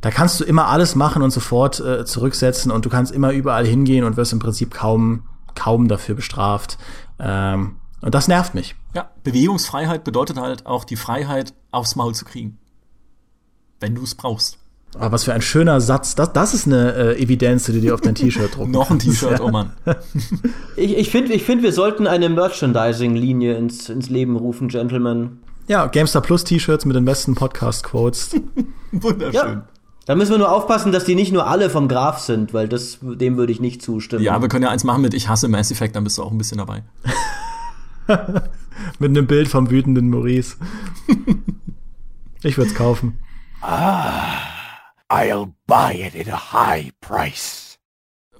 [0.00, 3.66] da kannst du immer alles machen und sofort äh, zurücksetzen und du kannst immer überall
[3.66, 6.76] hingehen und wirst im Prinzip kaum, kaum dafür bestraft.
[7.18, 8.74] Ähm, und das nervt mich.
[8.94, 12.58] Ja, Bewegungsfreiheit bedeutet halt auch die Freiheit, aufs Maul zu kriegen.
[13.80, 14.58] Wenn du es brauchst.
[14.98, 16.14] Oh, was für ein schöner Satz.
[16.14, 18.98] Das, das ist eine äh, Evidenz, die du dir auf dein T-Shirt drucken Noch ein
[18.98, 19.72] T-Shirt, oh Mann.
[20.76, 25.40] ich ich finde, ich find, wir sollten eine Merchandising-Linie ins, ins Leben rufen, Gentlemen.
[25.68, 28.36] Ja, Gamestar Plus T-Shirts mit den besten Podcast-Quotes.
[28.92, 29.34] Wunderschön.
[29.34, 29.68] Ja.
[30.06, 32.98] Da müssen wir nur aufpassen, dass die nicht nur alle vom Graf sind, weil das,
[33.02, 34.22] dem würde ich nicht zustimmen.
[34.22, 36.30] Ja, wir können ja eins machen mit Ich hasse Mass Effect, dann bist du auch
[36.30, 36.84] ein bisschen dabei.
[38.98, 40.56] mit einem Bild vom wütenden Maurice.
[42.42, 43.18] ich würde es kaufen.
[43.60, 44.55] Ah.
[45.08, 47.78] I'll buy it at a high price.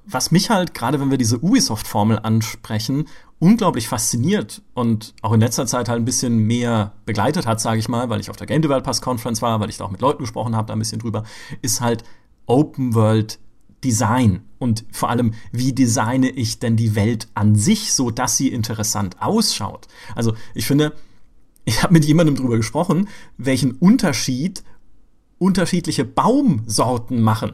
[0.05, 3.07] Was mich halt, gerade wenn wir diese Ubisoft-Formel ansprechen,
[3.39, 7.89] unglaublich fasziniert und auch in letzter Zeit halt ein bisschen mehr begleitet hat, sage ich
[7.89, 10.23] mal, weil ich auf der Game Developers Conference war, weil ich da auch mit Leuten
[10.23, 11.23] gesprochen habe, da ein bisschen drüber,
[11.61, 12.03] ist halt
[12.45, 13.39] Open World
[13.83, 18.47] Design und vor allem, wie designe ich denn die Welt an sich, so dass sie
[18.47, 19.87] interessant ausschaut.
[20.15, 20.93] Also ich finde,
[21.65, 23.07] ich habe mit jemandem drüber gesprochen,
[23.37, 24.63] welchen Unterschied
[25.39, 27.53] unterschiedliche Baumsorten machen.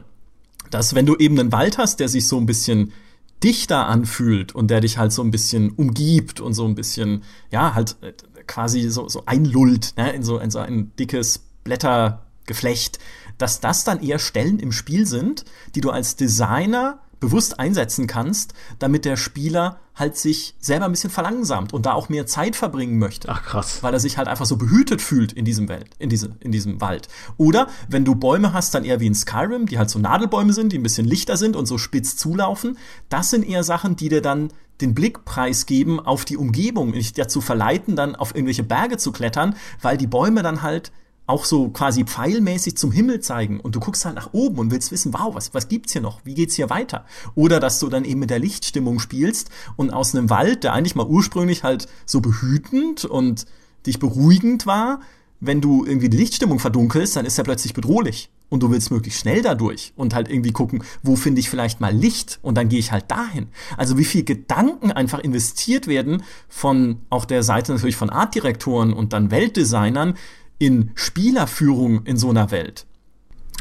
[0.70, 2.92] Dass wenn du eben einen Wald hast, der sich so ein bisschen
[3.42, 7.74] dichter anfühlt und der dich halt so ein bisschen umgibt und so ein bisschen, ja,
[7.74, 8.12] halt äh,
[8.46, 12.98] quasi so, so einlullt, ne, in so, in so ein dickes Blättergeflecht,
[13.36, 18.54] dass das dann eher Stellen im Spiel sind, die du als Designer bewusst einsetzen kannst,
[18.78, 22.98] damit der Spieler halt sich selber ein bisschen verlangsamt und da auch mehr Zeit verbringen
[22.98, 23.28] möchte.
[23.30, 23.82] Ach krass.
[23.82, 26.80] Weil er sich halt einfach so behütet fühlt in diesem Welt, in, diese, in diesem
[26.80, 27.08] Wald.
[27.36, 30.72] Oder wenn du Bäume hast, dann eher wie in Skyrim, die halt so Nadelbäume sind,
[30.72, 32.76] die ein bisschen lichter sind und so spitz zulaufen.
[33.08, 34.50] Das sind eher Sachen, die dir dann
[34.80, 39.54] den Blick preisgeben auf die Umgebung, dich dazu verleiten, dann auf irgendwelche Berge zu klettern,
[39.80, 40.90] weil die Bäume dann halt
[41.26, 44.92] auch so quasi pfeilmäßig zum Himmel zeigen und du guckst halt nach oben und willst
[44.92, 46.20] wissen, wow, was, was gibt's hier noch?
[46.24, 47.04] Wie geht's hier weiter?
[47.34, 50.94] Oder dass du dann eben mit der Lichtstimmung spielst und aus einem Wald, der eigentlich
[50.94, 53.46] mal ursprünglich halt so behütend und
[53.86, 55.00] dich beruhigend war,
[55.40, 59.20] wenn du irgendwie die Lichtstimmung verdunkelst, dann ist er plötzlich bedrohlich und du willst möglichst
[59.20, 62.78] schnell dadurch und halt irgendwie gucken, wo finde ich vielleicht mal Licht und dann gehe
[62.78, 63.48] ich halt dahin.
[63.76, 69.12] Also wie viel Gedanken einfach investiert werden von auch der Seite natürlich von Artdirektoren und
[69.12, 70.14] dann Weltdesignern,
[70.58, 72.86] in Spielerführung in so einer Welt.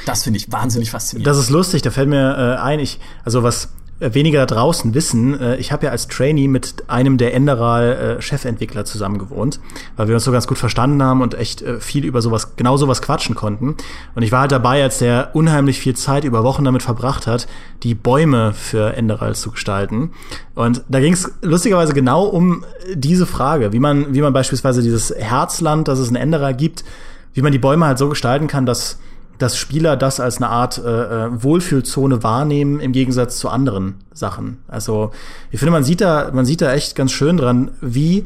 [0.05, 1.27] Das finde ich wahnsinnig faszinierend.
[1.27, 3.69] Das ist lustig, da fällt mir äh, ein, ich, also was
[3.99, 8.83] weniger da draußen wissen, äh, ich habe ja als Trainee mit einem der Enderal äh,
[8.83, 9.59] zusammen gewohnt,
[9.95, 12.75] weil wir uns so ganz gut verstanden haben und echt äh, viel über sowas, genau
[12.77, 13.75] sowas quatschen konnten.
[14.15, 17.47] Und ich war halt dabei, als der unheimlich viel Zeit über Wochen damit verbracht hat,
[17.83, 20.11] die Bäume für Enderal zu gestalten.
[20.55, 25.13] Und da ging es lustigerweise genau um diese Frage, wie man, wie man beispielsweise dieses
[25.15, 26.83] Herzland, das es in Enderal gibt,
[27.33, 28.99] wie man die Bäume halt so gestalten kann, dass
[29.37, 30.81] dass Spieler das als eine Art äh,
[31.25, 34.59] äh, Wohlfühlzone wahrnehmen im Gegensatz zu anderen Sachen.
[34.67, 35.11] Also
[35.51, 38.25] ich finde, man sieht da, man sieht da echt ganz schön dran, wie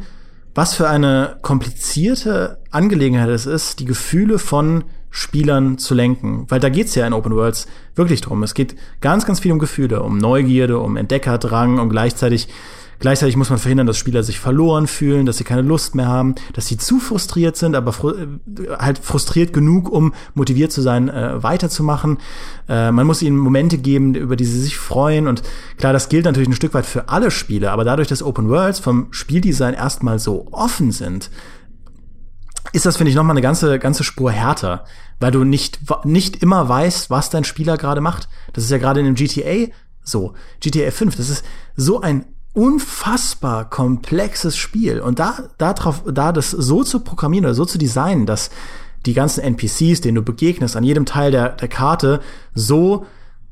[0.54, 6.46] was für eine komplizierte Angelegenheit es ist, die Gefühle von Spielern zu lenken.
[6.50, 8.42] Weil da geht's ja in Open Worlds wirklich drum.
[8.44, 12.48] Es geht ganz, ganz viel um Gefühle, um Neugierde, um Entdeckerdrang und gleichzeitig
[13.00, 16.36] Gleichzeitig muss man verhindern, dass Spieler sich verloren fühlen, dass sie keine Lust mehr haben,
[16.54, 18.28] dass sie zu frustriert sind, aber fr äh,
[18.80, 22.18] halt frustriert genug, um motiviert zu sein, äh, weiterzumachen.
[22.68, 25.28] Äh, man muss ihnen Momente geben, über die sie sich freuen.
[25.28, 25.44] Und
[25.78, 28.80] klar, das gilt natürlich ein Stück weit für alle Spiele, aber dadurch, dass Open Worlds
[28.80, 31.30] vom Spieldesign erstmal so offen sind,
[32.74, 34.86] ist das, finde ich, nochmal eine ganze, ganze Spur härter,
[35.20, 38.28] weil du nicht, nicht immer weißt, was dein Spieler gerade macht.
[38.54, 39.72] Das ist ja gerade in dem GTA
[40.04, 40.34] so.
[40.62, 41.46] GTA 5, das ist
[41.76, 42.26] so ein
[42.58, 45.00] unfassbar komplexes Spiel.
[45.00, 48.50] Und da, da drauf, da das so zu programmieren oder so zu designen, dass
[49.06, 52.20] die ganzen NPCs, denen du begegnest, an jedem Teil der, der Karte
[52.56, 53.06] so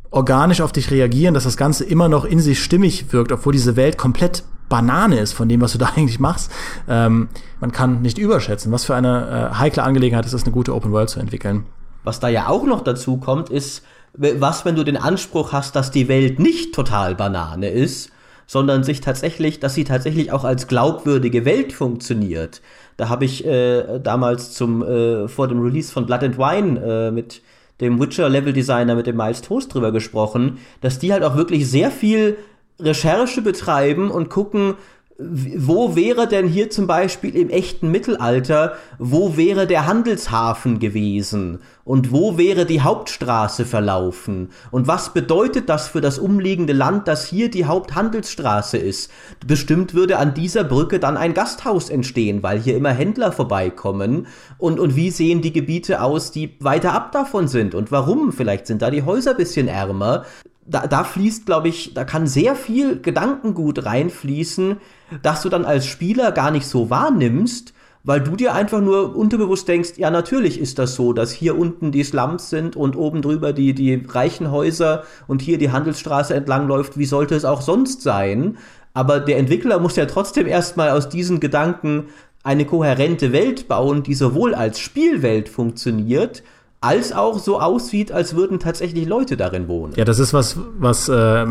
[0.10, 3.76] organisch auf dich reagieren, dass das Ganze immer noch in sich stimmig wirkt, obwohl diese
[3.76, 6.52] Welt komplett Banane ist von dem, was du da eigentlich machst.
[6.90, 7.30] Ähm,
[7.60, 10.92] man kann nicht überschätzen, was für eine äh, heikle Angelegenheit ist es, eine gute Open
[10.92, 11.66] World zu entwickeln.
[12.04, 13.84] Was da ja auch noch dazu kommt, ist,
[14.14, 18.10] was, wenn du den Anspruch hast, dass die Welt nicht total Banane ist,
[18.48, 22.62] sondern sich tatsächlich, dass sie tatsächlich auch als glaubwürdige Welt funktioniert.
[22.98, 27.12] Da habe ich äh, damals zum äh, vor dem Release von Blood and Wine äh,
[27.12, 27.42] mit
[27.82, 31.70] dem Witcher Level Designer mit dem Miles Toast drüber gesprochen, dass die halt auch wirklich
[31.70, 32.38] sehr viel
[32.80, 34.76] Recherche betreiben und gucken,
[35.18, 41.60] wo wäre denn hier zum Beispiel im echten Mittelalter, wo wäre der Handelshafen gewesen?
[41.86, 44.50] Und wo wäre die Hauptstraße verlaufen?
[44.72, 49.10] Und was bedeutet das für das umliegende Land, dass hier die Haupthandelsstraße ist?
[49.46, 54.28] Bestimmt würde an dieser Brücke dann ein Gasthaus entstehen, weil hier immer Händler vorbeikommen.
[54.58, 57.74] Und, und wie sehen die Gebiete aus, die weiter ab davon sind?
[57.74, 58.34] Und warum?
[58.34, 60.26] Vielleicht sind da die Häuser bisschen ärmer
[60.66, 64.78] da, da fließt, glaube ich, da kann sehr viel Gedankengut reinfließen,
[65.22, 69.68] dass du dann als Spieler gar nicht so wahrnimmst, weil du dir einfach nur unterbewusst
[69.68, 73.52] denkst, ja, natürlich ist das so, dass hier unten die Slums sind und oben drüber
[73.52, 76.98] die, die reichen Häuser und hier die Handelsstraße entlang läuft.
[76.98, 78.58] Wie sollte es auch sonst sein?
[78.94, 82.06] Aber der Entwickler muss ja trotzdem erstmal aus diesen Gedanken
[82.44, 86.44] eine kohärente Welt bauen, die sowohl als Spielwelt funktioniert,
[86.86, 89.94] als auch so aussieht, als würden tatsächlich Leute darin wohnen.
[89.96, 91.46] Ja, das ist was, was äh,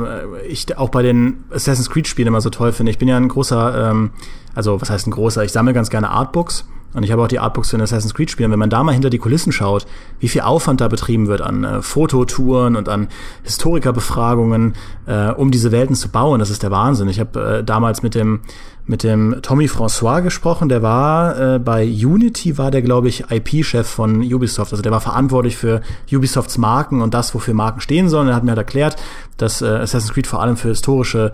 [0.49, 2.93] ich auch bei den Assassin's Creed Spielen immer so toll finde.
[2.93, 4.11] Ich bin ja ein großer, ähm,
[4.55, 6.65] also was heißt ein großer, ich sammle ganz gerne Artbooks
[6.95, 8.53] und ich habe auch die Artbooks für den Assassin's Creed Spielen.
[8.53, 9.87] Wenn man da mal hinter die Kulissen schaut,
[10.21, 13.09] wie viel Aufwand da betrieben wird an äh, Fototouren und an
[13.43, 14.75] Historikerbefragungen,
[15.07, 17.09] äh, um diese Welten zu bauen, das ist der Wahnsinn.
[17.09, 18.41] Ich habe äh, damals mit dem
[18.87, 20.69] mit dem Tommy François gesprochen.
[20.69, 24.73] Der war äh, bei Unity, war der, glaube ich, IP-Chef von Ubisoft.
[24.73, 25.81] Also der war verantwortlich für
[26.13, 28.29] Ubisofts Marken und das, wofür Marken stehen sollen.
[28.29, 28.97] Er hat mir halt erklärt,
[29.37, 31.33] dass äh, Assassin's Creed vor allem für historische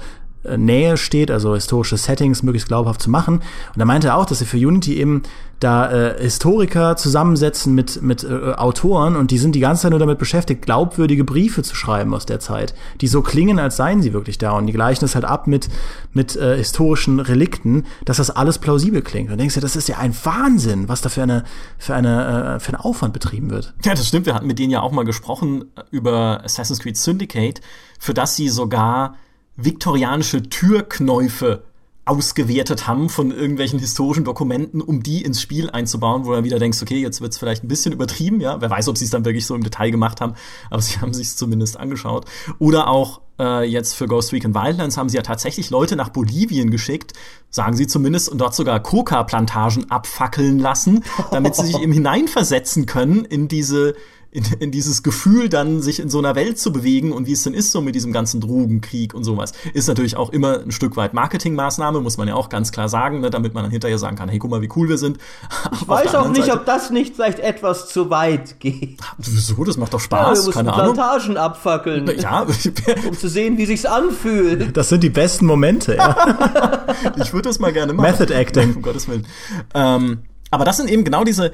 [0.56, 3.42] Nähe steht, also historische Settings möglichst glaubhaft zu machen.
[3.74, 5.22] Und er meinte auch, dass sie für Unity eben
[5.60, 10.00] da äh, Historiker zusammensetzen mit, mit äh, Autoren und die sind die ganze Zeit nur
[10.00, 14.14] damit beschäftigt, glaubwürdige Briefe zu schreiben aus der Zeit, die so klingen, als seien sie
[14.14, 14.52] wirklich da.
[14.52, 15.68] Und die gleichen es halt ab mit,
[16.14, 19.30] mit äh, historischen Relikten, dass das alles plausibel klingt.
[19.30, 21.44] Und denkst du, das ist ja ein Wahnsinn, was da für, eine,
[21.76, 23.74] für, eine, äh, für einen Aufwand betrieben wird.
[23.84, 24.24] Ja, das stimmt.
[24.24, 27.60] Wir hatten mit denen ja auch mal gesprochen über Assassin's Creed Syndicate,
[27.98, 29.16] für das sie sogar
[29.64, 31.62] viktorianische Türknäufe
[32.10, 36.82] ausgewertet haben von irgendwelchen historischen Dokumenten, um die ins Spiel einzubauen, wo du wieder denkst,
[36.82, 39.46] okay, jetzt wird's vielleicht ein bisschen übertrieben, ja, wer weiß, ob sie es dann wirklich
[39.46, 40.34] so im Detail gemacht haben,
[40.70, 42.24] aber sie haben sich zumindest angeschaut.
[42.58, 46.70] Oder auch äh, jetzt für Ghost Recon Wildlands haben sie ja tatsächlich Leute nach Bolivien
[46.70, 47.12] geschickt,
[47.48, 53.24] sagen sie zumindest, und dort sogar Coca-Plantagen abfackeln lassen, damit sie sich eben hineinversetzen können
[53.24, 53.94] in diese
[54.32, 57.42] in, in dieses Gefühl dann, sich in so einer Welt zu bewegen und wie es
[57.42, 60.96] denn ist so mit diesem ganzen Drogenkrieg und sowas, ist natürlich auch immer ein Stück
[60.96, 64.16] weit Marketingmaßnahme, muss man ja auch ganz klar sagen, ne, damit man dann hinterher sagen
[64.16, 65.18] kann, hey, guck mal, wie cool wir sind.
[65.72, 69.00] Ich weiß auch nicht, Seite, ob das nicht vielleicht etwas zu weit geht.
[69.18, 69.64] Wieso?
[69.64, 70.46] Das macht doch Spaß.
[70.46, 70.94] Ja, keine Ahnung.
[70.94, 72.10] Plantagen abfackeln.
[72.18, 72.46] Ja.
[73.08, 74.76] um zu sehen, wie sich's anfühlt.
[74.76, 76.86] Das sind die besten Momente, ja.
[77.16, 78.10] ich würde das mal gerne machen.
[78.10, 78.76] Method Acting.
[78.76, 79.26] Um Gottes Willen.
[79.74, 80.20] Ähm,
[80.50, 81.52] aber das sind eben genau diese,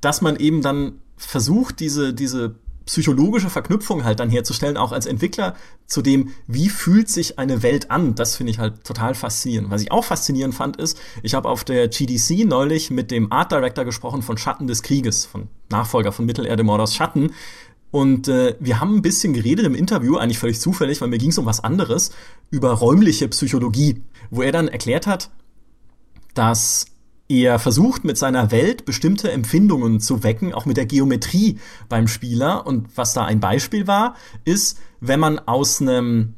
[0.00, 2.56] dass man eben dann versucht, diese, diese
[2.86, 5.54] psychologische Verknüpfung halt dann herzustellen, auch als Entwickler
[5.86, 9.70] zu dem, wie fühlt sich eine Welt an, das finde ich halt total faszinierend.
[9.70, 13.52] Was ich auch faszinierend fand, ist, ich habe auf der GDC neulich mit dem Art
[13.52, 17.32] Director gesprochen von Schatten des Krieges, von Nachfolger von Mittelerde Mordors Schatten.
[17.90, 21.30] Und äh, wir haben ein bisschen geredet im Interview, eigentlich völlig zufällig, weil mir ging
[21.30, 22.10] es um was anderes,
[22.50, 25.30] über räumliche Psychologie, wo er dann erklärt hat,
[26.34, 26.86] dass
[27.40, 31.58] er versucht mit seiner Welt bestimmte Empfindungen zu wecken, auch mit der Geometrie
[31.88, 32.66] beim Spieler.
[32.66, 36.34] Und was da ein Beispiel war, ist, wenn man aus einem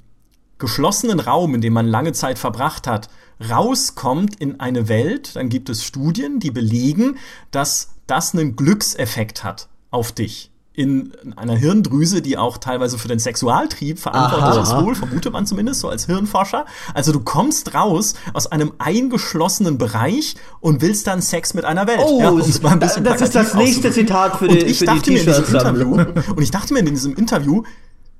[0.58, 3.08] geschlossenen Raum, in dem man lange Zeit verbracht hat,
[3.50, 7.18] rauskommt in eine Welt, dann gibt es Studien, die belegen,
[7.50, 13.20] dass das einen Glückseffekt hat auf dich in einer Hirndrüse, die auch teilweise für den
[13.20, 16.66] Sexualtrieb verantwortlich ist, wohl, vermutet man zumindest, so als Hirnforscher.
[16.94, 22.00] Also du kommst raus aus einem eingeschlossenen Bereich und willst dann Sex mit einer Welt.
[22.04, 26.06] Oh, ja, das ist das nächste Zitat für, die, für die T-Shirt-Sammlung.
[26.34, 27.62] Und ich dachte mir in diesem Interview,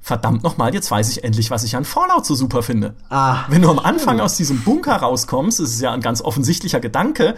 [0.01, 2.95] verdammt nochmal, jetzt weiß ich endlich, was ich an Fallout so super finde.
[3.09, 3.47] Ah.
[3.49, 7.35] Wenn du am Anfang aus diesem Bunker rauskommst, das ist ja ein ganz offensichtlicher Gedanke,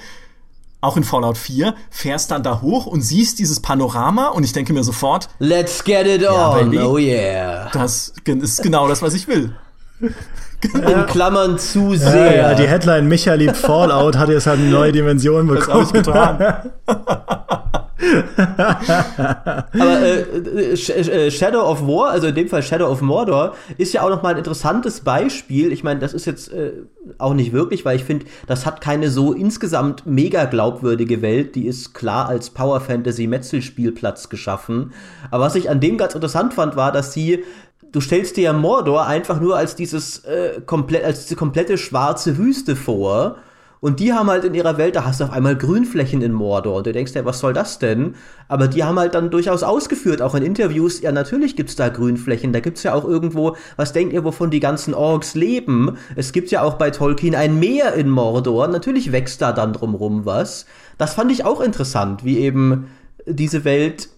[0.81, 4.73] auch in Fallout 4, fährst dann da hoch und siehst dieses Panorama und ich denke
[4.73, 7.71] mir sofort, Let's get it ja, on, baby, oh yeah.
[7.73, 9.55] Das ist genau das, was ich will.
[10.01, 12.37] In Klammern zu sehr.
[12.37, 15.81] Ja, ja, die Headline Micha liebt Fallout hat jetzt halt eine neue Dimension bekommen.
[15.81, 16.73] Das habe ich getan.
[18.47, 23.95] Aber äh, äh, äh, Shadow of War, also in dem Fall Shadow of Mordor, ist
[23.95, 25.73] ja auch noch mal ein interessantes Beispiel.
[25.73, 26.73] Ich meine, das ist jetzt äh,
[27.17, 31.55] auch nicht wirklich, weil ich finde, das hat keine so insgesamt mega glaubwürdige Welt.
[31.55, 34.93] Die ist klar als Power Fantasy Metzelspielplatz geschaffen.
[35.31, 37.45] Aber was ich an dem ganz interessant fand, war, dass sie
[37.93, 42.37] du stellst dir ja Mordor einfach nur als dieses äh, komplett als diese komplette schwarze
[42.37, 43.37] Wüste vor
[43.81, 46.77] und die haben halt in ihrer Welt, da hast du auf einmal Grünflächen in Mordor.
[46.77, 48.15] Und du denkst ja, was soll das denn?
[48.49, 52.53] Aber die haben halt dann durchaus ausgeführt, auch in Interviews, ja, natürlich gibt's da Grünflächen.
[52.53, 55.99] Da gibt's ja auch irgendwo, was denkt ihr, wovon die ganzen Orks leben?
[56.15, 58.69] Es gibt ja auch bei Tolkien ein Meer in Mordor.
[58.69, 60.67] Natürlich wächst da dann drumrum was.
[60.99, 62.87] Das fand ich auch interessant, wie eben
[63.27, 64.09] diese Welt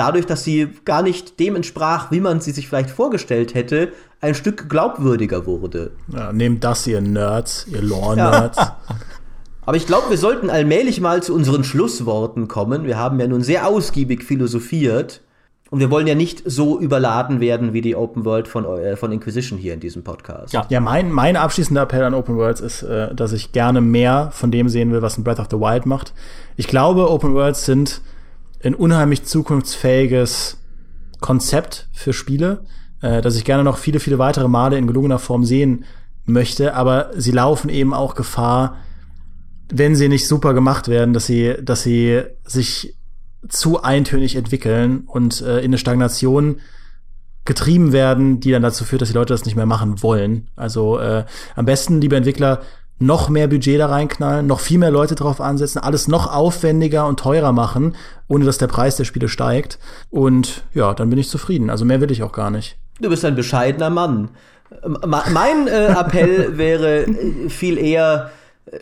[0.00, 3.92] dadurch, dass sie gar nicht dem entsprach, wie man sie sich vielleicht vorgestellt hätte,
[4.22, 5.92] ein Stück glaubwürdiger wurde.
[6.08, 8.56] Ja, nehmt das, ihr Nerds, ihr Lore-Nerds.
[8.56, 8.78] Ja.
[9.66, 12.84] Aber ich glaube, wir sollten allmählich mal zu unseren Schlussworten kommen.
[12.84, 15.20] Wir haben ja nun sehr ausgiebig philosophiert.
[15.68, 19.12] Und wir wollen ja nicht so überladen werden wie die Open World von, äh, von
[19.12, 20.52] Inquisition hier in diesem Podcast.
[20.54, 24.30] Ja, ja mein, mein abschließender Appell an Open Worlds ist, äh, dass ich gerne mehr
[24.32, 26.14] von dem sehen will, was ein Breath of the Wild macht.
[26.56, 28.00] Ich glaube, Open Worlds sind
[28.62, 30.58] ein unheimlich zukunftsfähiges
[31.20, 32.64] Konzept für Spiele
[33.00, 35.84] äh, das ich gerne noch viele, viele weitere Male in gelungener Form sehen
[36.26, 38.76] möchte, aber sie laufen eben auch Gefahr,
[39.72, 42.96] wenn sie nicht super gemacht werden, dass sie, dass sie sich
[43.48, 46.60] zu eintönig entwickeln und äh, in eine Stagnation
[47.46, 50.48] getrieben werden, die dann dazu führt, dass die Leute das nicht mehr machen wollen.
[50.56, 51.24] Also äh,
[51.56, 52.60] am besten, liebe Entwickler,
[53.00, 57.18] noch mehr Budget da reinknallen, noch viel mehr Leute drauf ansetzen, alles noch aufwendiger und
[57.18, 57.96] teurer machen,
[58.28, 59.78] ohne dass der Preis der Spiele steigt.
[60.10, 61.70] Und ja, dann bin ich zufrieden.
[61.70, 62.76] Also mehr will ich auch gar nicht.
[63.00, 64.28] Du bist ein bescheidener Mann.
[65.06, 68.30] Mein äh, Appell wäre äh, viel eher,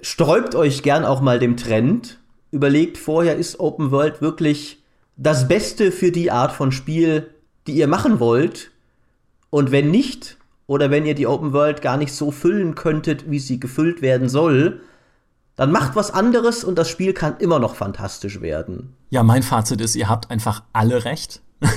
[0.02, 2.18] sträubt euch gern auch mal dem Trend.
[2.50, 4.82] Überlegt vorher, ist Open World wirklich
[5.16, 7.30] das Beste für die Art von Spiel,
[7.68, 8.72] die ihr machen wollt?
[9.50, 10.38] Und wenn nicht,
[10.68, 14.28] oder wenn ihr die Open World gar nicht so füllen könntet, wie sie gefüllt werden
[14.28, 14.82] soll,
[15.56, 18.94] dann macht was anderes und das Spiel kann immer noch fantastisch werden.
[19.10, 21.42] Ja, mein Fazit ist, ihr habt einfach alle recht.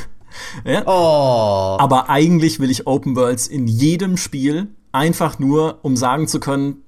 [0.64, 0.84] Ja?
[0.86, 1.76] Oh.
[1.78, 6.84] Aber eigentlich will ich Open Worlds in jedem Spiel einfach nur, um sagen zu können,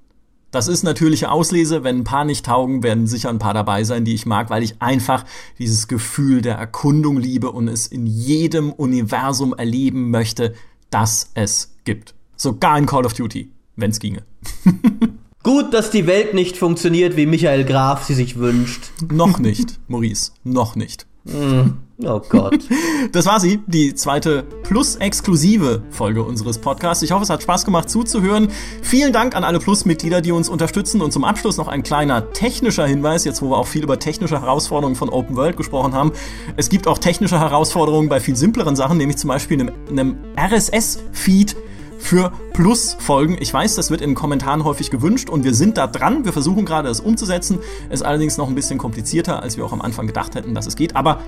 [0.51, 1.83] das ist natürliche Auslese.
[1.83, 4.63] Wenn ein paar nicht taugen, werden sicher ein paar dabei sein, die ich mag, weil
[4.63, 5.25] ich einfach
[5.59, 10.53] dieses Gefühl der Erkundung liebe und es in jedem Universum erleben möchte,
[10.89, 12.15] das es gibt.
[12.36, 14.23] Sogar in Call of Duty, wenn es ginge.
[15.43, 18.91] Gut, dass die Welt nicht funktioniert, wie Michael Graf sie sich wünscht.
[19.11, 21.05] Noch nicht, Maurice, noch nicht.
[21.26, 21.84] Mm.
[22.05, 22.59] Oh Gott.
[23.11, 27.03] Das war sie, die zweite plus-exklusive Folge unseres Podcasts.
[27.03, 28.47] Ich hoffe, es hat Spaß gemacht zuzuhören.
[28.82, 31.01] Vielen Dank an alle Plus-Mitglieder, die uns unterstützen.
[31.01, 34.41] Und zum Abschluss noch ein kleiner technischer Hinweis, jetzt wo wir auch viel über technische
[34.41, 36.13] Herausforderungen von Open World gesprochen haben.
[36.57, 41.55] Es gibt auch technische Herausforderungen bei viel simpleren Sachen, nämlich zum Beispiel einem, einem RSS-Feed
[42.03, 43.37] für Plus-Folgen.
[43.39, 46.25] Ich weiß, das wird in den Kommentaren häufig gewünscht und wir sind da dran.
[46.25, 47.59] Wir versuchen gerade, es umzusetzen.
[47.89, 50.75] Ist allerdings noch ein bisschen komplizierter, als wir auch am Anfang gedacht hätten, dass es
[50.75, 50.95] geht.
[50.95, 51.21] Aber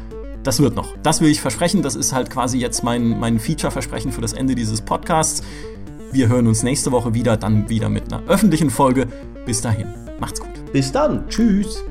[0.43, 0.95] das wird noch.
[1.01, 1.81] Das will ich versprechen.
[1.81, 5.41] Das ist halt quasi jetzt mein, mein Feature-Versprechen für das Ende dieses Podcasts.
[6.11, 9.07] Wir hören uns nächste Woche wieder, dann wieder mit einer öffentlichen Folge.
[9.45, 9.87] Bis dahin,
[10.19, 10.51] macht's gut.
[10.71, 11.27] Bis dann.
[11.29, 11.83] Tschüss.